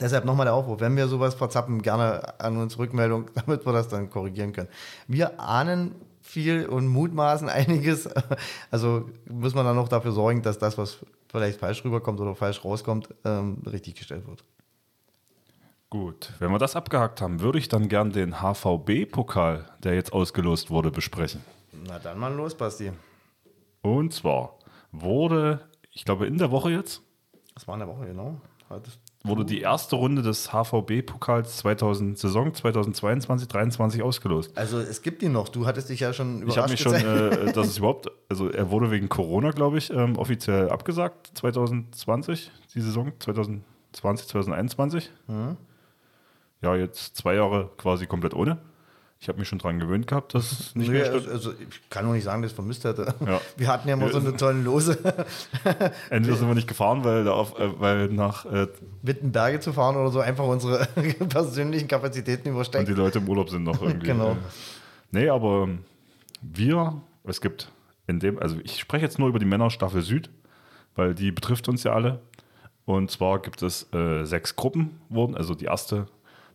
[0.00, 3.86] Deshalb nochmal der Aufruf, wenn wir sowas verzappen, gerne an uns Rückmeldung, damit wir das
[3.86, 4.70] dann korrigieren können.
[5.06, 8.08] Wir ahnen viel und mutmaßen einiges.
[8.72, 12.64] Also muss man dann noch dafür sorgen, dass das, was vielleicht falsch rüberkommt oder falsch
[12.64, 14.42] rauskommt, ähm, richtig gestellt wird.
[15.90, 20.68] Gut, wenn wir das abgehakt haben, würde ich dann gern den HVB-Pokal, der jetzt ausgelost
[20.70, 21.42] wurde, besprechen.
[21.86, 22.90] Na dann mal los, Basti.
[23.82, 24.58] Und zwar
[24.90, 25.60] wurde,
[25.92, 27.02] ich glaube in der Woche jetzt,
[27.54, 28.40] Das war in der Woche, genau.
[28.68, 34.56] Heute ist- wurde die erste Runde des HVB-Pokals 2000, Saison 2022-23 ausgelost.
[34.58, 35.48] Also es gibt ihn noch.
[35.48, 38.48] Du hattest dich ja schon Ich habe überrascht mich schon, äh, dass es überhaupt, also
[38.50, 45.10] er wurde wegen Corona, glaube ich, ähm, offiziell abgesagt, 2020, die Saison 2020, 2021.
[46.62, 48.58] Ja, jetzt zwei Jahre quasi komplett ohne.
[49.18, 51.28] Ich habe mich schon dran gewöhnt gehabt, dass es nicht Nee, mehr statt.
[51.32, 53.14] also ich kann doch nicht sagen, dass ich es vermisst hätte.
[53.26, 53.40] Ja.
[53.56, 54.98] Wir hatten ja immer so eine tollen Lose,
[56.10, 58.68] Entweder sind wir nicht gefahren, weil, da auf, äh, weil nach äh,
[59.02, 60.84] Wittenberge zu fahren oder so, einfach unsere
[61.28, 62.86] persönlichen Kapazitäten und übersteigen.
[62.86, 64.06] die Leute im Urlaub sind noch irgendwie.
[64.08, 64.32] Genau.
[64.32, 64.36] Äh,
[65.12, 65.78] nee, aber ähm,
[66.42, 67.72] wir, es gibt
[68.06, 70.28] in dem, also ich spreche jetzt nur über die Männerstaffel Süd,
[70.94, 72.20] weil die betrifft uns ja alle.
[72.84, 76.06] Und zwar gibt es äh, sechs Gruppen wurden, also die erste,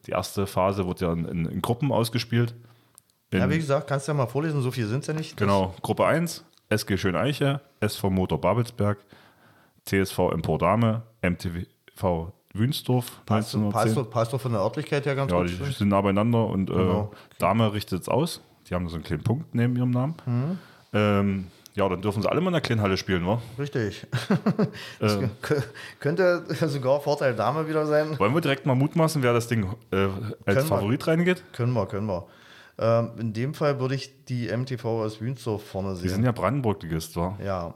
[0.08, 2.54] die erste Phase wurde ja in, in, in Gruppen ausgespielt.
[3.32, 5.38] In, Ja, wie gesagt, kannst du ja mal vorlesen, so viel sind es ja nicht.
[5.38, 8.98] genau, Gruppe 1, SG Schöneiche, SV Motor Babelsberg,
[9.86, 14.10] CSV Empordame, MTV Wünsdorf, Passt, 1910.
[14.12, 15.50] passt, doch- von der Örtlichkeit her ganz Ja, gut.
[15.50, 17.12] die sind nah beieinander und äh, Genau.
[17.40, 18.42] Dame richtet es aus.
[18.70, 20.16] Die haben so einen kleinen Punkt neben ihrem Namen.
[20.26, 20.58] Mhm.
[20.94, 23.42] Ähm, ja, dann dürfen sie alle mal in der kleinen Halle spielen, wa?
[23.60, 24.06] Richtig.
[25.00, 25.64] Das kö-
[26.00, 28.18] könnte sogar Vorteil Dame wieder sein.
[28.20, 30.10] Wollen wir direkt mal mutmaßen, wer das Ding äh, als
[30.46, 30.64] Können wir.
[30.64, 31.44] Favorit reingeht?
[31.54, 32.26] Können wir, können wir.
[32.80, 36.24] Ähm, in dem Fall würde ich die MTV aus Wünsdorf vorne Die sind sehen.
[36.26, 37.38] ja Brandenburg-Ligist, wa?
[37.44, 37.74] Ja.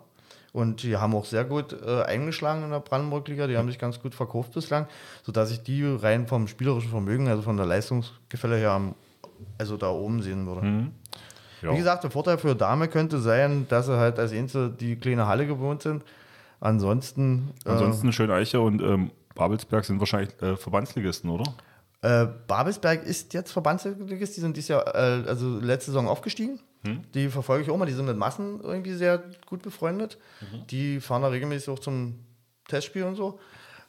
[0.53, 3.47] Und die haben auch sehr gut äh, eingeschlagen in der Brandenburg-Liga.
[3.47, 4.87] Die haben sich ganz gut verkauft bislang,
[5.23, 8.81] sodass ich die rein vom spielerischen Vermögen, also von der Leistungsgefälle her,
[9.57, 10.61] also da oben sehen würde.
[10.65, 10.91] Mhm.
[11.61, 11.71] Ja.
[11.73, 15.27] Wie gesagt, der Vorteil für Dame könnte sein, dass sie halt als Einzel die kleine
[15.27, 16.03] Halle gewohnt sind.
[16.59, 21.53] Ansonsten, Ansonsten Schöneiche und ähm, Babelsberg sind wahrscheinlich äh, Verbandsligisten, oder?
[22.01, 24.37] äh, Babelsberg ist jetzt Verbandsligist.
[24.37, 26.59] Die sind dieses Jahr, äh, also letzte Saison aufgestiegen.
[27.15, 27.87] Die verfolge ich auch mal.
[27.87, 30.19] Die sind mit Massen irgendwie sehr gut befreundet.
[30.69, 32.19] Die fahren da regelmäßig auch zum
[32.67, 33.39] Testspiel und so.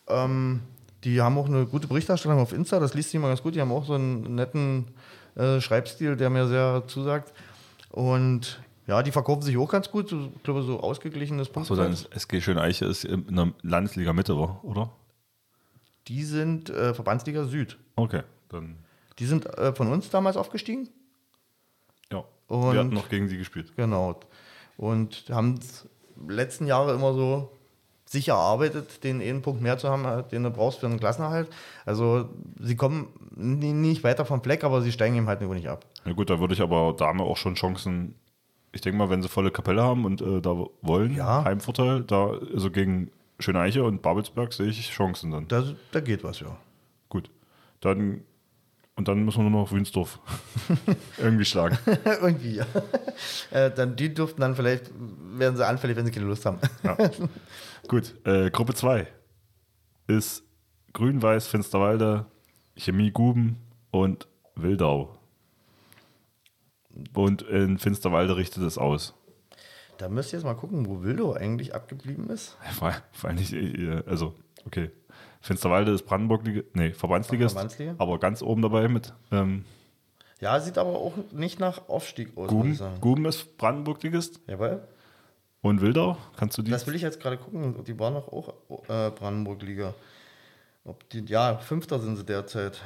[0.09, 0.63] Ähm,
[1.05, 2.81] die haben auch eine gute Berichterstattung auf Insta.
[2.81, 3.55] Das liest sich immer ganz gut.
[3.55, 4.87] Die haben auch so einen netten
[5.35, 7.35] äh, Schreibstil, der mir sehr zusagt.
[7.97, 10.11] Und ja, die verkaufen sich auch ganz gut.
[10.11, 11.67] So, ich glaube, so ausgeglichenes Punkt.
[11.67, 14.91] So, dann ist SG Schöneiche ist in der Landesliga Mitte, oder?
[16.07, 17.79] Die sind äh, Verbandsliga Süd.
[17.97, 18.77] Okay, dann
[19.19, 20.89] Die sind äh, von uns damals aufgestiegen.
[22.13, 22.23] ja.
[22.49, 23.73] Und- Wir hatten noch gegen sie gespielt.
[23.77, 24.21] Genau.
[24.77, 25.89] Und haben es
[26.29, 27.51] letzten Jahre immer so
[28.09, 31.49] sich erarbeitet, den einen Punkt mehr zu haben, halt, den du brauchst für einen Klassenerhalt.
[31.85, 32.29] Also
[32.61, 35.85] sie kommen ni- nicht weiter vom Fleck, aber sie steigen eben halt nur nicht ab.
[36.05, 38.15] Ja gut, da würde ich aber Dame auch schon Chancen.
[38.73, 41.45] Ich denke mal, wenn sie volle Kapelle haben und äh, da wollen, Ja.
[41.45, 45.49] Heimvorteil, da also gegen Schöneiche und Babelsberg sehe ich Chancen dann.
[45.49, 46.57] Da, da geht was, ja.
[47.09, 47.29] Gut.
[47.81, 48.23] Dann
[48.97, 50.19] und dann müssen wir nur noch Wünsdorf
[51.19, 51.79] irgendwie schlagen.
[52.05, 52.67] Irgendwie, ja.
[53.51, 54.91] äh, dann, die dürften dann vielleicht,
[55.39, 56.59] werden sie anfällig, wenn sie keine Lust haben.
[57.89, 59.07] Gut, äh, Gruppe 2
[60.07, 60.43] ist
[60.95, 62.27] Grün-Weiß, Finsterwalde,
[62.75, 63.59] Chemie Guben
[63.91, 65.19] und Wildau.
[67.13, 69.15] Und in Finsterwalde richtet es aus.
[69.99, 72.57] Da müsst ihr jetzt mal gucken, wo Wildo eigentlich abgeblieben ist.
[72.79, 74.35] Vor, vor allem nicht, äh, also,
[74.67, 74.91] okay.
[75.41, 76.43] Finsterwalde ist Brandenburg,
[76.75, 77.95] nee, Verbandsligist, Verbandsliga?
[77.99, 79.65] aber ganz oben dabei mit ähm,
[80.41, 82.73] Ja, sieht aber auch nicht nach Aufstieg aus, muss Guben.
[82.73, 83.01] ich sagen.
[83.01, 84.83] Guben ist Brandenburg-Ligist Jawohl.
[85.63, 86.17] und Wildau.
[86.37, 86.71] Kannst du die?
[86.71, 87.85] Das will ich jetzt gerade gucken.
[87.85, 88.55] Die waren doch auch
[88.89, 89.95] äh, Brandenburg-Liga.
[90.85, 92.83] Ob die, ja, Fünfter sind sie derzeit.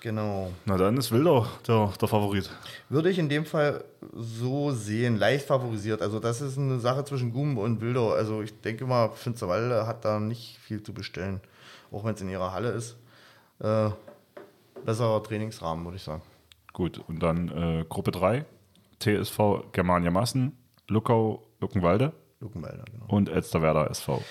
[0.00, 0.52] Genau.
[0.64, 2.50] Na dann ist Wildau der, der Favorit.
[2.88, 3.84] Würde ich in dem Fall
[4.14, 6.02] so sehen, leicht favorisiert.
[6.02, 8.12] Also das ist eine Sache zwischen Gum und Wildau.
[8.12, 11.40] Also ich denke mal, Finsterwalde hat da nicht viel zu bestellen.
[11.90, 12.96] Auch wenn es in ihrer Halle ist.
[13.60, 13.90] Äh,
[14.84, 16.22] besserer Trainingsrahmen, würde ich sagen.
[16.72, 18.44] Gut, und dann äh, Gruppe 3,
[19.00, 20.56] TSV Germania Massen,
[20.86, 23.06] Luckau, Luckenwalde Luckenwalder, genau.
[23.08, 24.22] und Elsterwerda SV.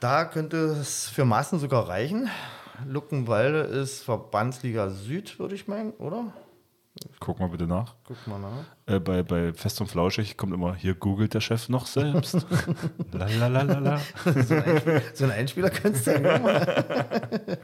[0.00, 2.30] Da könnte es für Maßen sogar reichen.
[2.86, 6.32] Luckenwalde ist Verbandsliga Süd, würde ich meinen, oder?
[7.20, 7.94] Guck mal bitte nach.
[8.04, 8.64] Guck mal nach.
[8.86, 12.46] Äh, bei, bei Fest und Flauschig kommt immer, hier googelt der Chef noch selbst.
[13.12, 14.00] Lalalala.
[14.24, 16.66] So ein, Einspieler, so ein Einspieler könntest du ja machen.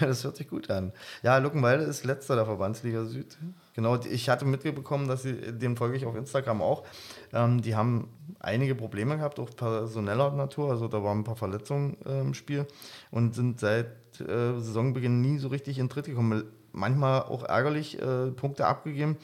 [0.00, 0.92] Das hört sich gut an.
[1.22, 3.36] Ja, Luckenwalde ist letzter der Verbandsliga Süd.
[3.74, 6.84] Genau, ich hatte mitbekommen, dass sie, dem folge ich auf Instagram auch.
[7.32, 8.08] Ähm, die haben
[8.38, 10.70] einige Probleme gehabt, auch personeller Natur.
[10.70, 12.66] Also da waren ein paar Verletzungen äh, im Spiel
[13.10, 13.88] und sind seit
[14.20, 16.44] äh, Saisonbeginn nie so richtig in Tritt gekommen.
[16.72, 19.16] Manchmal auch ärgerlich äh, Punkte abgegeben,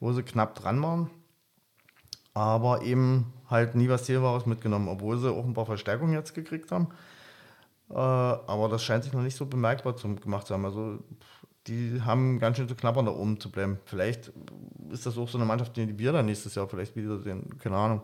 [0.00, 1.10] wo sie knapp dran waren.
[2.32, 6.72] Aber eben halt nie was Zählbares mitgenommen, obwohl sie auch ein paar Verstärkungen jetzt gekriegt
[6.72, 6.88] haben.
[7.90, 10.64] Äh, aber das scheint sich noch nicht so bemerkbar zu, gemacht zu haben.
[10.64, 10.98] Also
[11.66, 13.78] die haben ganz schön zu knabbern, da oben zu bleiben.
[13.84, 14.32] Vielleicht
[14.90, 17.58] ist das auch so eine Mannschaft, die wir dann nächstes Jahr vielleicht wieder sehen.
[17.58, 18.02] Keine Ahnung.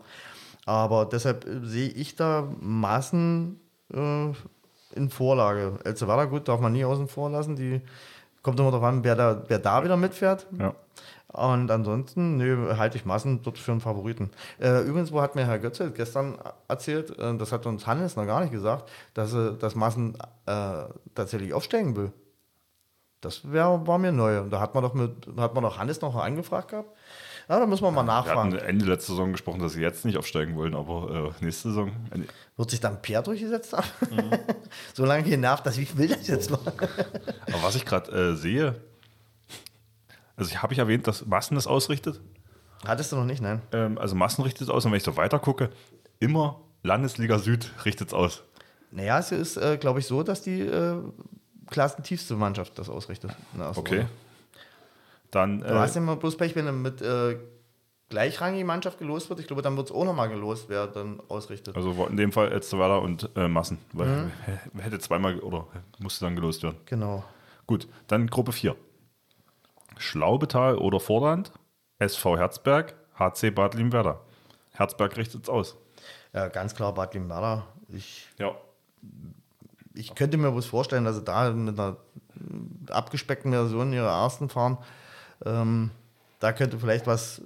[0.65, 3.59] Aber deshalb äh, sehe ich da Maßen
[3.93, 4.31] äh,
[4.93, 5.79] in Vorlage.
[5.83, 7.55] Elzewerder, gut, darf man nie außen vor lassen.
[7.55, 7.81] Die
[8.43, 10.47] kommt immer darauf an, wer da, wer da wieder mitfährt.
[10.57, 10.73] Ja.
[11.27, 14.31] Und ansonsten, nö, halte ich Massen dort für einen Favoriten.
[14.59, 18.25] Äh, übrigens, wo hat mir Herr Götze gestern erzählt, äh, das hat uns Hannes noch
[18.25, 20.83] gar nicht gesagt, dass, äh, dass Massen äh,
[21.15, 22.11] tatsächlich aufsteigen will.
[23.21, 24.41] Das wär, war mir neu.
[24.41, 26.89] Und Da hat man doch mit, hat man doch Hannes noch angefragt gehabt.
[27.51, 28.55] Ja, da müssen wir mal Wir hatten nachfragen.
[28.59, 31.91] Ende letzter Saison gesprochen, dass sie jetzt nicht aufsteigen wollen, aber äh, nächste Saison.
[32.55, 33.87] Wird sich dann Pierre durchgesetzt haben?
[34.09, 34.31] Mhm.
[34.93, 36.61] so lange genervt, dass ich will das jetzt mal.
[36.65, 38.75] Aber was ich gerade äh, sehe,
[40.37, 42.21] also ich habe ich erwähnt, dass Massen das ausrichtet.
[42.87, 43.61] Hattest du noch nicht, nein?
[43.73, 45.71] Ähm, also Massen richtet es aus und wenn ich so weiter gucke,
[46.21, 48.43] immer Landesliga Süd richtet es aus.
[48.91, 50.95] Naja, es ist, äh, glaube ich, so, dass die äh,
[51.69, 53.35] klassentiefste Mannschaft das ausrichtet.
[53.57, 54.05] ersten Okay.
[55.31, 57.37] Dann Du äh, hast immer bloß Pech, wenn du mit äh,
[58.09, 59.39] gleichrangigen Mannschaft gelost wird.
[59.39, 61.75] Ich glaube, dann wird es auch nochmal gelost, wer dann ausrichtet.
[61.75, 64.31] also in dem Fall Elsterwerder und äh, Massen, weil Mhm.
[64.81, 65.65] hätte zweimal oder
[65.99, 66.77] musste dann gelost werden.
[66.85, 67.23] Genau.
[67.67, 68.75] Gut, dann Gruppe 4.
[69.97, 71.51] Schlaubetal oder Vorland,
[71.99, 74.21] SV Herzberg, HC Bad Limwerder.
[74.71, 75.77] Herzberg richtet es aus.
[76.33, 77.65] Ja, ganz klar Bad Limwerder.
[77.89, 78.55] Ich, Ja.
[79.93, 81.97] ich könnte mir bloß vorstellen, dass sie da mit einer
[82.35, 84.77] äh, abgespeckten Version ihrer ersten fahren.
[85.45, 85.91] Ähm,
[86.39, 87.41] da könnte vielleicht was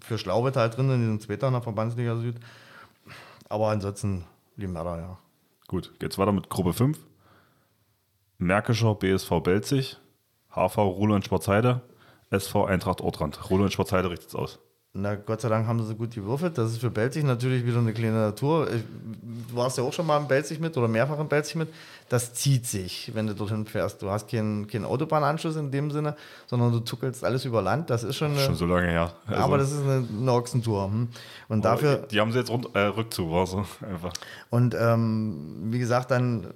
[0.00, 1.20] für Schlaubetal drin in diesem
[1.52, 2.36] der Verbandsliga Süd.
[3.48, 4.24] Aber ansonsten
[4.56, 5.18] Limwerder, ja.
[5.68, 6.98] Gut, geht's weiter mit Gruppe 5.
[8.38, 9.98] Märkischer BSV Belzig,
[10.50, 11.82] HV Roland Schwarzheide,
[12.30, 13.50] SV Eintracht Ortrand.
[13.50, 14.58] Roland Schwarzheide richtet es aus.
[14.94, 16.56] Na, Gott sei Dank haben sie gut gewürfelt.
[16.56, 18.68] Das ist für Belzig natürlich wieder eine kleine Natur.
[18.72, 18.82] Ich,
[19.50, 21.68] du warst ja auch schon mal in Belzig mit oder mehrfach in Belzig mit.
[22.08, 24.00] Das zieht sich, wenn du dorthin fährst.
[24.00, 27.90] Du hast keinen keinen Autobahnanschluss in dem Sinne, sondern du zuckelst alles über Land.
[27.90, 29.12] Das ist schon eine, Schon so lange her.
[29.26, 30.86] Also, aber das ist eine, eine Ochsentour.
[30.86, 31.08] Hm.
[31.48, 34.12] Und aber dafür, Die haben sie jetzt rund, äh, Rückzug, war so einfach.
[34.48, 36.46] und ähm, wie gesagt, dann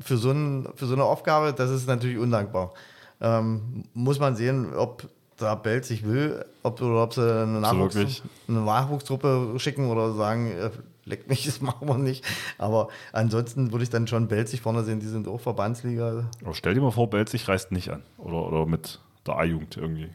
[0.00, 2.72] für so, ein, für so eine Aufgabe, das ist natürlich undankbar.
[3.20, 5.08] Ähm, muss man sehen, ob
[5.38, 10.70] da Belzig will, ob, oder ob sie eine, Nachwuchs, eine Nachwuchstruppe schicken oder sagen, äh,
[11.04, 12.24] leckt mich, das machen wir nicht.
[12.58, 16.28] Aber ansonsten würde ich dann schon Belzig vorne sehen, die sind auch Verbandsliga.
[16.44, 18.02] Aber stell dir mal vor, Belzig reist nicht an.
[18.18, 20.10] Oder, oder mit der A-Jugend irgendwie.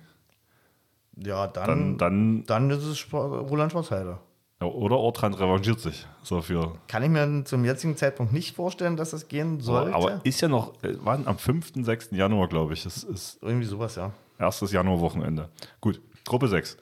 [1.17, 4.17] Ja, Dann, dann, dann dann ist es Roland Schwarzheide.
[4.61, 6.07] ja, oder Ortrand revanchiert sich.
[6.23, 9.93] So für, Kann ich mir zum jetzigen Zeitpunkt nicht vorstellen, dass das gehen sollte.
[9.93, 11.27] aber, aber ist ja noch, äh, wann?
[11.27, 12.09] Am 5., 6.
[12.11, 12.83] Januar, glaube ich.
[12.83, 14.11] Das ist Irgendwie sowas, ja.
[14.39, 15.49] Erstes Januarwochenende.
[15.81, 16.77] Gut, Gruppe 6.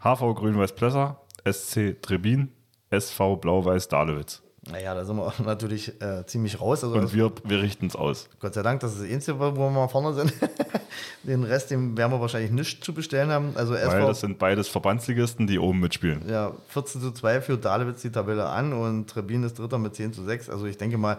[0.00, 2.52] HV Grün-Weiß-Plesser, SC Trebin,
[2.90, 4.42] SV Blau-Weiß Dahlewitz.
[4.70, 6.84] Naja, da sind wir natürlich äh, ziemlich raus.
[6.84, 8.28] Also Und wir, wir richten es aus.
[8.40, 10.32] Gott sei Dank, das ist das Einzige, wo wir mal vorne sind.
[11.22, 13.52] Den Rest, den werden wir wahrscheinlich nicht zu bestellen haben.
[13.54, 16.28] Also Weil SV, das sind beides Verbandsligisten, die oben mitspielen.
[16.28, 20.12] ja, 14 zu 2 führt Dahlewitz die Tabelle an und Trebin ist Dritter mit 10
[20.12, 20.48] zu 6.
[20.50, 21.18] Also ich denke mal,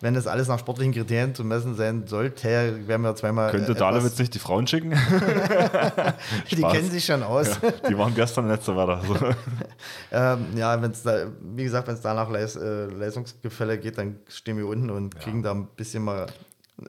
[0.00, 3.50] wenn das alles nach sportlichen Kriterien zu messen sein sollte, werden wir zweimal.
[3.50, 4.90] Könnte äh, Dahlewitz nicht die Frauen schicken?
[6.50, 6.72] Die Spaß.
[6.72, 7.58] kennen sich schon aus.
[7.88, 9.02] die waren gestern letzte weiter.
[9.06, 9.16] So.
[10.12, 13.98] ähm, ja, wenn es da, wie gesagt, wenn es da nach Leis, äh, Leistungsgefälle geht,
[13.98, 16.26] dann stehen wir unten und kriegen da ein bisschen mal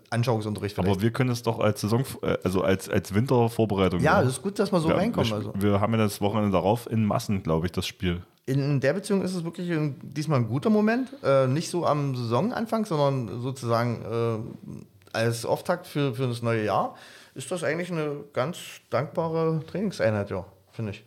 [0.09, 0.75] Anschauungsunterricht.
[0.75, 0.89] vielleicht.
[0.89, 3.99] Aber wir können es doch als Saison, äh, also als, als Wintervorbereitung.
[3.99, 5.29] ja, es ist gut, dass wir so wir, reinkommen.
[5.29, 5.53] Wir, Also.
[5.55, 8.21] wir haben ja das Wochenende darauf in Massen, glaube ich, das Spiel.
[8.45, 11.09] In, in der Beziehung ist es wirklich ein, diesmal ein guter Moment.
[11.23, 16.95] Äh, nicht so am Saisonanfang, sondern sozusagen äh, als Auftakt für, für das neue Jahr.
[17.35, 18.57] Ist das eigentlich eine ganz
[18.89, 21.03] dankbare Trainingseinheit, ja, finde ich.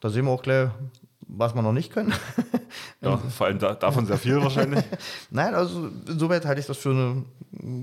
[0.00, 0.68] Da sehen wir auch gleich,
[1.28, 2.12] was wir noch nicht können.
[3.00, 4.82] Ja, vor allem da, davon sehr viel wahrscheinlich.
[5.30, 7.24] Nein, also insoweit halte ich das für eine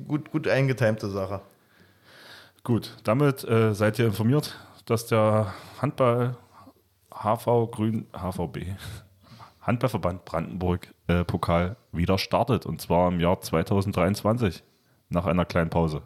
[0.08, 1.41] gut, gut eingetimte Sache.
[2.63, 6.36] Gut, damit äh, seid ihr informiert, dass der Handball
[7.12, 8.75] HV Grün, HVB,
[9.62, 12.65] Handballverband Brandenburg äh, Pokal wieder startet.
[12.65, 14.63] Und zwar im Jahr 2023,
[15.10, 16.01] nach einer kleinen Pause.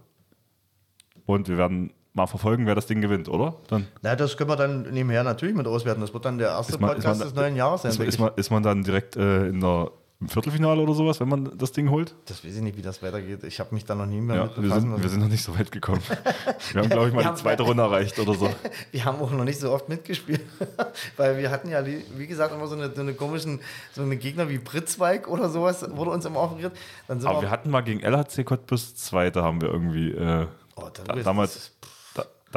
[1.26, 3.56] Und wir werden mal verfolgen, wer das Ding gewinnt, oder?
[3.70, 6.02] Dann Na, das können wir dann nebenher natürlich mit auswerten.
[6.02, 7.92] Das wird dann der erste Ist man- ist Podcast man- des neuen Jahres sein.
[7.92, 11.30] ist, ist, man, ist man dann direkt äh, in der, im Viertelfinale oder sowas, wenn
[11.30, 12.16] man das Ding holt?
[12.26, 13.44] Das weiß ich nicht, wie das weitergeht.
[13.44, 15.28] Ich habe mich da noch nie mehr Ja, mit wir befassen sind, wir sind noch
[15.30, 16.02] nicht so weit gekommen.
[16.74, 18.50] Wir haben, glaube ich, mal Wir die zweite Runde erreicht oder so.
[18.92, 20.42] Wir haben auch noch nicht so oft mitgespielt,
[21.18, 23.60] weil wir hatten ja, wie gesagt, immer so eine, so eine komischen,
[23.94, 26.74] so eine Gegner wie Pritzweig oder sowas, wurde uns immer offeriert.
[27.08, 30.12] Aber wir hatten mal gegen LHC Cottbus zweite, haben wir irgendwie.
[30.12, 30.48] Äh,
[30.80, 31.88] Oh, da, damals, da,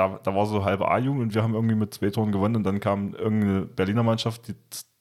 [0.00, 2.64] da, da war so halbe A-Jugend und wir haben irgendwie mit zwei Toren gewonnen und
[2.64, 4.54] dann kam irgendeine Berliner Mannschaft, die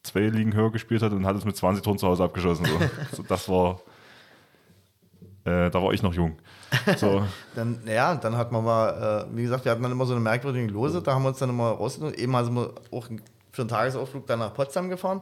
[0.04, 2.66] zwei Ligen höher gespielt hat und hat es mit 20 Toren zu Hause abgeschossen.
[2.66, 2.78] So.
[3.16, 3.80] so, das war.
[5.46, 6.38] Äh, da war ich noch jung.
[6.98, 7.24] So,
[7.56, 10.22] Dann, ja, dann hat man mal, äh, wie gesagt, wir hatten dann immer so eine
[10.22, 12.16] merkwürdige Lose, da haben wir uns dann immer rausgenommen.
[12.16, 13.08] Eben also wir auch
[13.52, 15.22] für einen Tagesausflug dann nach Potsdam gefahren.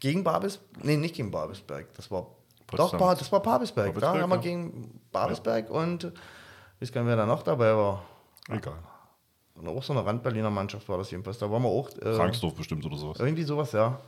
[0.00, 2.26] Gegen Babis, nee, nicht gegen Babelsberg, das war
[2.66, 3.00] Potsdam.
[3.00, 3.86] doch, das war Babelsberg.
[3.86, 4.42] Da Babelsberg, haben wir ja.
[4.42, 8.04] gegen Babelsberg und ich weiß gar nicht, wer da noch dabei war.
[8.50, 8.74] egal.
[9.54, 11.38] Und auch so eine Rand-Berliner Mannschaft war das jedenfalls.
[11.38, 11.88] Da waren wir auch.
[11.98, 13.18] Äh, Franksdorf bestimmt oder sowas.
[13.20, 14.00] Irgendwie sowas, ja.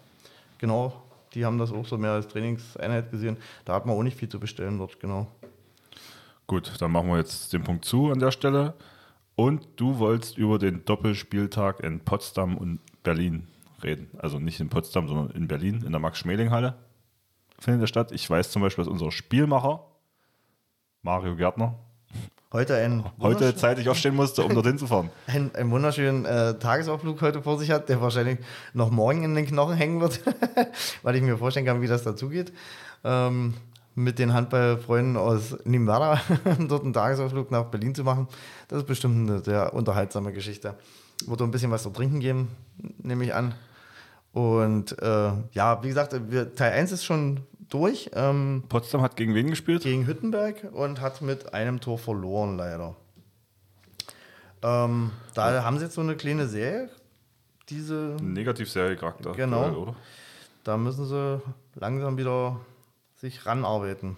[0.59, 0.93] Genau.
[1.35, 3.37] Die haben das auch so mehr als Trainingseinheit gesehen.
[3.65, 5.27] Da hat man auch nicht viel zu bestellen dort, genau.
[6.47, 8.75] Gut, dann machen wir jetzt den Punkt zu an der Stelle.
[9.35, 13.47] Und du wolltest über den Doppelspieltag in Potsdam und Berlin
[13.83, 14.11] reden.
[14.19, 16.75] Also nicht in Potsdam, sondern in Berlin, in der Max-Schmeling-Halle
[17.59, 18.13] findet der statt.
[18.13, 19.85] Ich weiß zum Beispiel, dass unser Spielmacher,
[21.03, 21.79] Mario Gärtner,
[22.57, 25.11] Heute ein, heute zeitig aufstehen musste, um dorthin zu fahren.
[25.27, 28.39] ein, einen wunderschönen äh, Tagesausflug heute vor sich hat, der wahrscheinlich
[28.73, 30.23] noch morgen in den Knochen hängen wird,
[31.03, 32.55] weil ich mir vorstellen kann, wie das dazugeht.
[33.05, 33.53] Ähm,
[33.95, 36.19] mit den Handballfreunden aus Nimwara
[36.67, 38.27] dort einen Tagesausflug nach Berlin zu machen.
[38.69, 40.77] Das ist bestimmt eine sehr unterhaltsame Geschichte.
[41.27, 42.49] Wird ein bisschen was zu trinken geben,
[43.03, 43.55] nehme ich an.
[44.33, 49.35] Und äh, ja, wie gesagt, wir, Teil 1 ist schon durch ähm, Potsdam hat gegen
[49.35, 49.83] wen gespielt?
[49.83, 52.97] gegen Hüttenberg und hat mit einem Tor verloren, leider.
[54.63, 56.91] Ähm, da haben sie jetzt so eine kleine Serie.
[57.69, 59.33] Diese, Negativ-Serie-Charakter.
[59.33, 59.65] Genau.
[59.65, 59.97] aktuell, Oder?
[60.65, 61.43] da müssen sie
[61.75, 62.61] langsam wieder
[63.17, 64.17] sich ranarbeiten.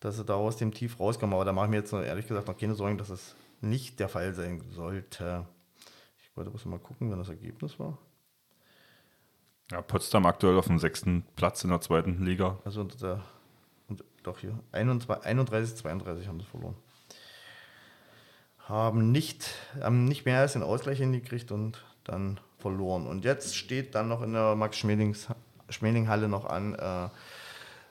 [0.00, 1.34] Dass sie da aus dem Tief rauskommen.
[1.34, 4.08] Aber da mache ich mir jetzt ehrlich gesagt noch keine Sorgen, dass es nicht der
[4.08, 5.46] Fall sein sollte.
[6.22, 7.98] Ich wollte bloß mal gucken, wenn das Ergebnis war.
[9.72, 12.58] Ja, Potsdam aktuell auf dem sechsten Platz in der zweiten Liga.
[12.64, 13.20] Also unter der,
[13.88, 16.76] und doch hier, 21, 31, 32 haben sie verloren.
[18.68, 23.06] Haben nicht, haben nicht mehr als den Ausgleich hingekriegt und dann verloren.
[23.06, 27.08] Und jetzt steht dann noch in der Max-Schmeling-Halle noch an äh,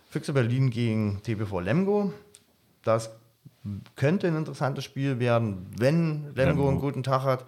[0.10, 2.14] Füchse Berlin gegen TBV Lemgo.
[2.84, 3.12] Das
[3.96, 6.70] könnte ein interessantes Spiel werden, wenn Lemgo, Lemgo.
[6.70, 7.46] einen guten Tag hat.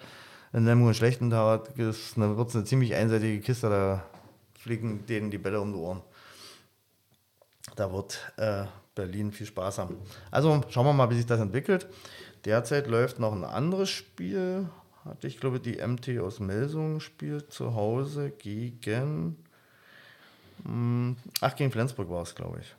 [0.52, 3.70] Wenn Lemgo einen schlechten Tag hat, wird es eine ziemlich einseitige Kiste.
[3.70, 4.04] Da
[4.68, 6.02] fliegen denen die Bälle um die Ohren.
[7.76, 9.98] Da wird äh, Berlin viel Spaß haben.
[10.30, 11.88] Also schauen wir mal, wie sich das entwickelt.
[12.46, 14.70] Derzeit läuft noch ein anderes Spiel.
[15.06, 19.38] Hatte ich glaube, die MT aus Melsungen spielt zu Hause gegen.
[20.64, 22.76] Mh, ach, gegen Flensburg war es, glaube ich.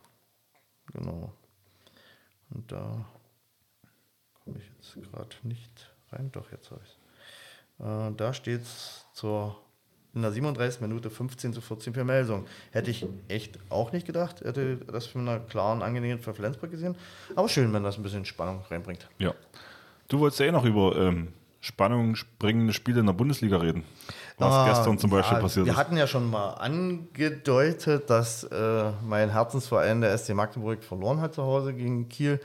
[0.92, 1.33] Genau.
[2.51, 3.05] Und da
[4.44, 6.31] komme ich jetzt gerade nicht rein.
[6.33, 7.87] Doch, jetzt habe ich es.
[7.87, 9.57] Äh, da steht es zur
[10.14, 12.47] in der 37 Minute 15 zu 14 für Melsung.
[12.73, 14.40] Hätte ich echt auch nicht gedacht.
[14.40, 16.97] Hätte das für eine klaren Angelegenheit für Flensburg gesehen.
[17.37, 19.07] Aber schön, wenn das ein bisschen Spannung reinbringt.
[19.18, 19.35] Ja.
[20.09, 21.29] Du wolltest ja eh noch über ähm,
[21.61, 23.85] spannungsbringende Spiele in der Bundesliga reden.
[24.38, 25.79] Was Ah, gestern zum Beispiel ja, passiert Wir ist.
[25.79, 31.42] hatten ja schon mal angedeutet, dass äh, mein Herzensverein, der SC Magdeburg, verloren hat zu
[31.42, 32.40] Hause gegen Kiel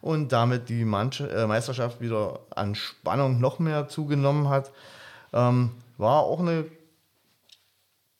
[0.00, 4.70] und damit die Manch äh, Meisterschaft wieder an Spannung noch mehr zugenommen hat.
[5.32, 6.64] Ähm, war auch eine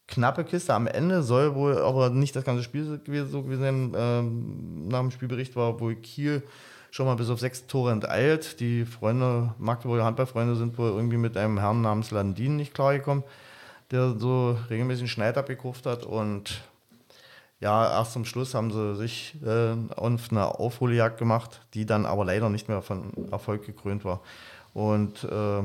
[0.08, 3.92] knappe Kiste am Ende, soll wohl aber nicht das ganze Spiel so gewesen sein.
[3.96, 6.42] Ähm, nach dem Spielbericht war wohl Kiel
[6.90, 8.60] schon mal bis auf sechs Tore enteilt.
[8.60, 13.24] Die Freunde, Magdeburger Handballfreunde sind wohl irgendwie mit einem Herrn namens Landin nicht klargekommen,
[13.90, 16.62] der so regelmäßig einen Schneid abgekauft hat und
[17.58, 22.24] ja, erst zum Schluss haben sie sich äh, auf eine Aufholjagd gemacht, die dann aber
[22.24, 24.20] leider nicht mehr von Erfolg gekrönt war.
[24.74, 25.62] Und äh,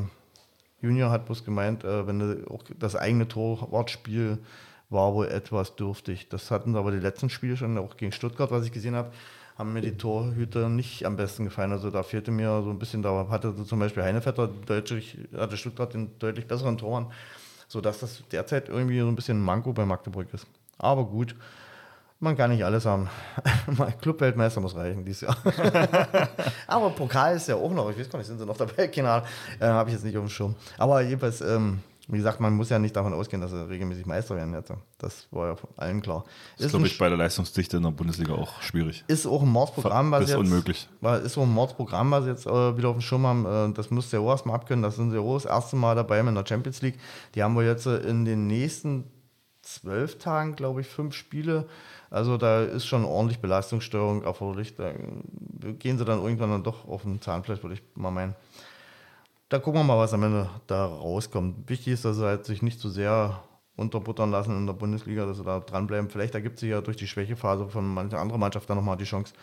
[0.82, 4.40] Junior hat bloß gemeint, äh, wenn auch das eigene Torwartspiel
[4.90, 6.28] war wohl etwas dürftig.
[6.30, 9.12] Das hatten aber die letzten Spiele schon, auch gegen Stuttgart, was ich gesehen habe,
[9.58, 11.72] haben mir die Torhüter nicht am besten gefallen.
[11.72, 14.50] Also da fehlte mir so ein bisschen, da hatte zum Beispiel Heinevetter
[15.38, 17.08] hatte Stuttgart den deutlich besseren Toren,
[17.68, 20.46] sodass das derzeit irgendwie so ein bisschen ein Manko bei Magdeburg ist.
[20.78, 21.36] Aber gut,
[22.22, 23.10] man kann nicht alles haben.
[24.02, 25.36] Clubweltmeister muss reichen dieses Jahr.
[26.68, 28.88] Aber Pokal ist ja auch noch, ich weiß gar nicht, sind sie noch dabei?
[28.88, 29.28] Keine Ahnung,
[29.60, 30.56] äh, habe ich jetzt nicht auf dem Schirm.
[30.78, 34.36] Aber jedenfalls, ähm, Wie gesagt, man muss ja nicht davon ausgehen, dass sie regelmäßig Meister
[34.36, 34.72] werden jetzt.
[34.98, 36.26] Das war ja von allen klar.
[36.58, 39.04] Das ist, glaube ich, bei der Leistungsdichte in der Bundesliga auch schwierig.
[39.08, 40.90] Ist auch ein Mordsprogramm, was ist jetzt, unmöglich.
[41.24, 43.46] Ist auch ein Mordsprogramm, was jetzt äh, wieder auf dem Schirm haben.
[43.72, 44.84] Äh, das müsst ihr auch erstmal abkönnen.
[44.84, 47.00] Das sind sie auch das erste Mal dabei in der Champions League.
[47.34, 49.06] Die haben wir jetzt äh, in den nächsten
[49.62, 51.68] zwölf Tagen, glaube ich, fünf Spiele.
[52.12, 54.76] Also da ist schon ordentlich Belastungssteuerung erforderlich.
[54.76, 54.94] Da
[55.80, 58.36] gehen sie dann irgendwann dann doch auf den Zahnfleisch, würde ich mal meinen.
[59.48, 61.70] Da gucken wir mal, was am Ende da rauskommt.
[61.70, 63.44] Wichtig ist, dass sie halt sich nicht zu so sehr
[63.78, 66.10] unterbuttern lassen in der Bundesliga, dass sie da dranbleiben.
[66.10, 69.34] Vielleicht ergibt sich ja durch die Schwächephase von mancher anderer Mannschaft dann nochmal die Chance,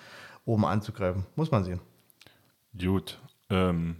[0.44, 1.24] oben anzugreifen.
[1.36, 1.80] Muss man sehen.
[2.78, 3.18] Gut.
[3.48, 3.96] Ähm,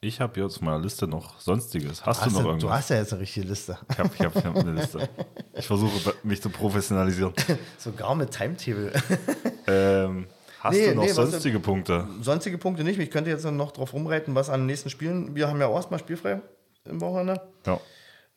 [0.00, 2.06] ich habe jetzt mal eine Liste noch Sonstiges.
[2.06, 2.68] Hast, hast du noch du, irgendwas?
[2.68, 3.78] Du hast ja jetzt eine richtige Liste.
[3.90, 5.08] Ich habe ich hab, ich hab eine Liste.
[5.54, 7.32] Ich versuche mich zu professionalisieren.
[7.78, 8.92] Sogar mit Timetable.
[9.66, 10.26] ähm,
[10.60, 12.06] Hast nee, du noch nee, sonstige Punkte?
[12.20, 12.98] Sonstige Punkte nicht.
[12.98, 15.34] Ich könnte jetzt noch drauf rumreiten, was an den nächsten Spielen.
[15.34, 16.40] Wir haben ja auch erstmal spielfrei
[16.84, 17.40] im Wochenende.
[17.66, 17.80] Ja.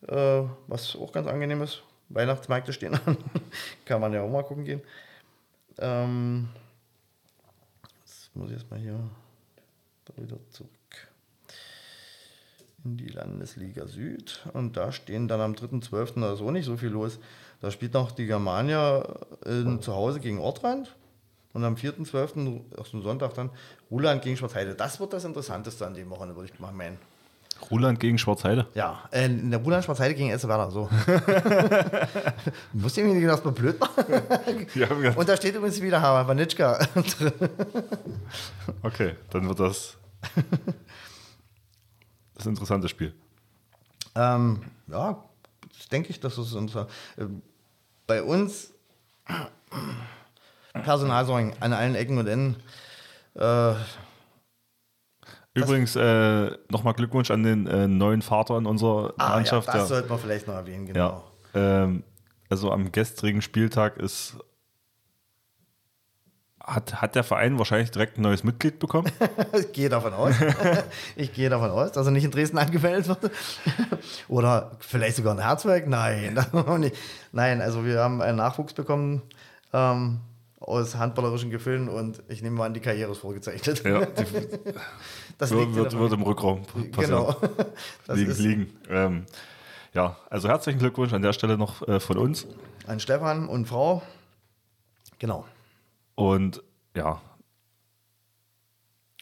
[0.08, 1.82] Äh, was auch ganz angenehm ist.
[2.08, 3.16] Weihnachtsmärkte stehen an.
[3.84, 4.82] Kann man ja auch mal gucken gehen.
[5.78, 6.48] Ähm,
[8.04, 8.98] jetzt muss ich erstmal hier
[10.16, 10.70] wieder zurück
[12.84, 14.40] in die Landesliga Süd.
[14.52, 16.20] Und da stehen dann am 3.12.
[16.20, 17.18] da ist auch nicht so viel los.
[17.60, 19.04] Da spielt noch die Germania
[19.46, 20.94] in, zu Hause gegen Ortrand.
[21.52, 23.50] Und am 4.12., auf dem Sonntag dann,
[23.90, 24.74] Ruland gegen Schwarzheide.
[24.74, 26.98] Das wird das Interessanteste an dem Wochenende, würde ich mal meinen.
[27.70, 28.66] Ruland gegen Schwarzheide?
[28.74, 30.88] Ja, äh, in der Ruland Schwarzheide gegen Esse Werder, so.
[32.72, 34.04] Musst du mir nicht gedacht, mal blöd machen?
[35.16, 37.32] Und da steht übrigens wieder Vanitschka drin.
[38.82, 39.96] okay, dann wird das
[42.42, 43.14] das interessante Spiel.
[44.14, 45.22] Ähm, ja,
[45.90, 47.24] denke ich, dass das interessant ist.
[47.24, 47.28] Äh,
[48.06, 48.72] bei uns
[50.72, 52.56] Personalsorgen an allen Ecken und Enden.
[53.34, 53.74] Äh,
[55.54, 59.68] Übrigens, äh, nochmal Glückwunsch an den äh, neuen Vater in unserer ah, Mannschaft.
[59.68, 59.88] Ja, das ja.
[59.88, 61.24] sollte man vielleicht noch erwähnen, genau.
[61.54, 62.04] Ja, ähm,
[62.48, 64.36] also am gestrigen Spieltag ist
[66.64, 69.10] hat, hat der Verein wahrscheinlich direkt ein neues Mitglied bekommen?
[69.58, 70.34] ich gehe davon aus.
[71.16, 73.30] ich gehe davon aus, dass er nicht in Dresden angemeldet wird.
[74.28, 75.86] Oder vielleicht sogar ein Herzwerk?
[75.88, 76.38] Nein,
[77.32, 79.22] Nein, also wir haben einen Nachwuchs bekommen.
[79.72, 80.20] Ähm,
[80.60, 83.82] aus handballerischen Gefühlen und ich nehme mal an, die Karriere ist vorgezeichnet.
[83.84, 84.32] Ja, das
[85.50, 86.92] wird, wird, wird, im Rückraum passieren.
[86.92, 87.36] Genau.
[88.08, 88.78] liegen, liegen.
[88.88, 89.26] Ähm,
[89.92, 92.46] ja, also herzlichen Glückwunsch an der Stelle noch äh, von uns.
[92.86, 94.02] An Stefan und Frau.
[95.18, 95.46] Genau.
[96.14, 96.62] Und
[96.96, 97.20] ja,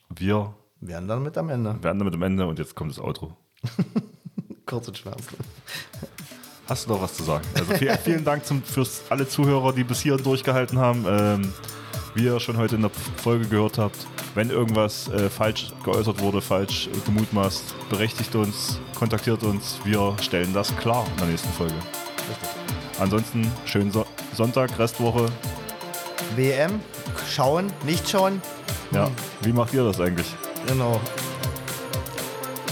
[0.08, 1.82] wir werden dann mit am Ende.
[1.82, 3.36] Werden damit am Ende und jetzt kommt das Outro.
[4.66, 5.40] Kurz und schmerzlos.
[6.66, 7.44] Hast du noch was zu sagen?
[7.54, 11.04] Also vielen, vielen Dank zum, fürs alle Zuhörer, die bis hierhin durchgehalten haben.
[11.08, 11.52] Ähm,
[12.14, 16.40] wie ihr schon heute in der Folge gehört habt, wenn irgendwas äh, falsch geäußert wurde,
[16.40, 19.78] falsch gemutmaßt, berechtigt uns, kontaktiert uns.
[19.84, 21.74] Wir stellen das klar in der nächsten Folge.
[22.98, 25.26] Ansonsten schönen so Sonntag, Restwoche.
[26.36, 26.80] WM,
[27.28, 28.40] schauen, nicht schauen.
[28.92, 29.10] Ja,
[29.42, 30.26] wie macht ihr das eigentlich?
[30.66, 31.00] Genau.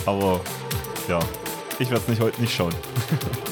[0.07, 0.41] Aber
[1.09, 1.19] ja,
[1.79, 2.75] ich werde es nicht heute nicht schauen.